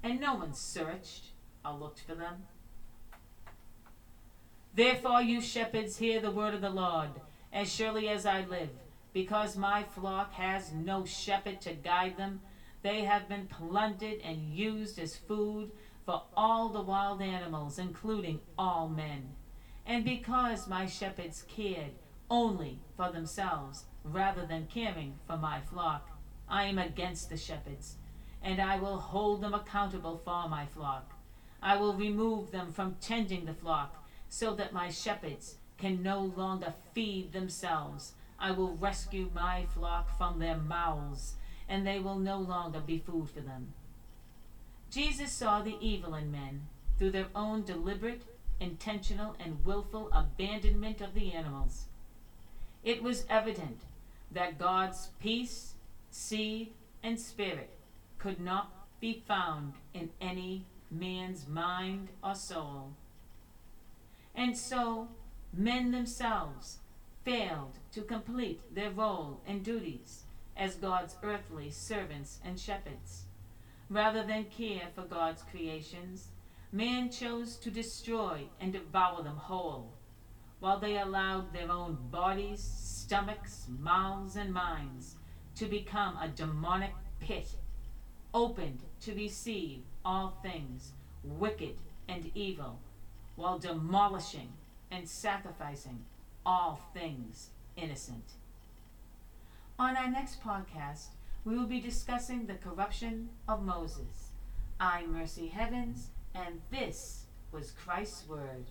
and 0.03 0.20
no 0.20 0.34
one 0.34 0.55
searched 0.55 1.26
or 1.64 1.74
looked 1.74 2.01
for 2.01 2.14
them. 2.14 2.45
Therefore, 4.74 5.22
you 5.22 5.41
shepherds, 5.41 5.97
hear 5.97 6.20
the 6.20 6.30
word 6.30 6.55
of 6.55 6.61
the 6.61 6.70
Lord, 6.70 7.11
as 7.53 7.72
surely 7.72 8.09
as 8.09 8.26
I 8.26 8.45
live, 8.45 8.68
because 9.12 9.57
my 9.57 9.82
flock 9.82 10.32
has 10.34 10.72
no 10.72 11.07
shepherd 11.07 11.62
to 11.62 11.72
guide 11.72 12.18
them. 12.18 12.41
They 12.82 13.05
have 13.05 13.28
been 13.28 13.47
plundered 13.47 14.20
and 14.22 14.55
used 14.55 14.99
as 14.99 15.16
food 15.16 15.70
for 16.07 16.22
all 16.36 16.68
the 16.68 16.80
wild 16.80 17.20
animals, 17.20 17.78
including 17.78 18.40
all 18.57 18.88
men. 18.88 19.34
And 19.84 20.04
because 20.04 20.68
my 20.68 20.86
shepherds 20.86 21.44
cared 21.48 21.90
only 22.30 22.78
for 22.96 23.11
themselves 23.11 23.84
rather 24.04 24.46
than 24.46 24.68
caring 24.72 25.18
for 25.26 25.36
my 25.36 25.61
flock, 25.61 26.09
I 26.48 26.64
am 26.64 26.78
against 26.78 27.28
the 27.28 27.36
shepherds, 27.36 27.96
and 28.40 28.61
I 28.61 28.78
will 28.78 28.98
hold 28.98 29.40
them 29.40 29.52
accountable 29.52 30.20
for 30.24 30.48
my 30.48 30.64
flock. 30.66 31.12
I 31.61 31.76
will 31.76 31.94
remove 31.94 32.52
them 32.52 32.72
from 32.72 32.96
tending 33.00 33.44
the 33.44 33.54
flock, 33.54 34.07
so 34.28 34.54
that 34.54 34.72
my 34.72 34.90
shepherds 34.90 35.57
can 35.76 36.02
no 36.02 36.20
longer 36.36 36.72
feed 36.92 37.32
themselves. 37.32 38.12
I 38.38 38.52
will 38.52 38.76
rescue 38.76 39.30
my 39.34 39.66
flock 39.74 40.16
from 40.16 40.38
their 40.38 40.57
mouths, 40.57 41.34
and 41.68 41.84
they 41.84 41.98
will 41.98 42.18
no 42.18 42.38
longer 42.38 42.80
be 42.80 42.98
food 42.98 43.28
for 43.30 43.40
them. 43.40 43.72
Jesus 44.91 45.32
saw 45.32 45.62
the 45.62 45.76
evil 45.80 46.14
in 46.14 46.30
men 46.30 46.66
through 46.99 47.11
their 47.11 47.28
own 47.34 47.62
deliberate, 47.64 48.22
intentional, 48.61 49.37
and 49.39 49.64
willful 49.64 50.11
abandonment 50.12 51.01
of 51.01 51.14
the 51.14 51.32
animals. 51.32 51.87
It 52.84 53.03
was 53.03 53.26
evident 53.28 53.80
that 54.30 54.59
God's 54.59 55.09
peace, 55.20 55.74
seed, 56.11 56.72
and 57.03 57.18
spirit 57.18 57.70
could 58.18 58.41
not 58.41 58.72
be 59.01 59.22
found 59.26 59.74
in 59.93 60.11
any 60.20 60.64
man's 60.91 61.47
mind 61.47 62.09
or 62.22 62.34
soul. 62.34 62.93
And 64.34 64.57
so, 64.57 65.09
men 65.53 65.91
themselves 65.91 66.78
failed 67.24 67.78
to 67.93 68.03
complete 68.03 68.61
their 68.74 68.91
role 68.91 69.41
and 69.47 69.64
duties 69.64 70.24
as 70.57 70.76
God's 70.76 71.16
earthly 71.22 71.70
servants 71.70 72.39
and 72.45 72.59
shepherds. 72.59 73.24
Rather 73.89 74.24
than 74.24 74.45
care 74.45 74.89
for 74.95 75.03
God's 75.03 75.43
creations, 75.43 76.28
man 76.72 77.11
chose 77.11 77.57
to 77.57 77.70
destroy 77.70 78.43
and 78.61 78.72
devour 78.72 79.22
them 79.22 79.37
whole, 79.37 79.93
while 80.59 80.80
they 80.80 80.99
allowed 80.99 81.53
their 81.53 81.70
own 81.70 81.97
bodies, 82.11 82.61
stomachs, 82.62 83.66
mouths, 83.68 84.37
and 84.37 84.53
minds 84.53 85.16
to 85.55 85.66
become 85.66 86.16
a 86.16 86.28
demonic 86.28 86.93
pit, 87.20 87.47
opened 88.34 88.80
to 89.01 89.14
receive 89.14 89.82
all 90.05 90.37
things 90.43 90.93
wicked 91.22 91.76
and 92.09 92.30
evil, 92.34 92.80
while 93.37 93.59
demolishing 93.59 94.53
and 94.91 95.09
sacrificing 95.09 96.05
all 96.45 96.80
things 96.93 97.51
innocent. 97.76 98.32
On 99.78 99.97
our 99.97 100.11
next 100.11 100.43
podcast, 100.43 101.09
we 101.47 101.57
will 101.57 101.66
be 101.66 101.78
discussing 101.78 102.44
the 102.44 102.55
corruption 102.55 103.28
of 103.47 103.62
Moses. 103.62 104.32
I'm 104.80 105.12
Mercy 105.12 105.47
Heavens, 105.47 106.09
and 106.34 106.61
this 106.72 107.26
was 107.53 107.70
Christ's 107.70 108.28
Word. 108.28 108.64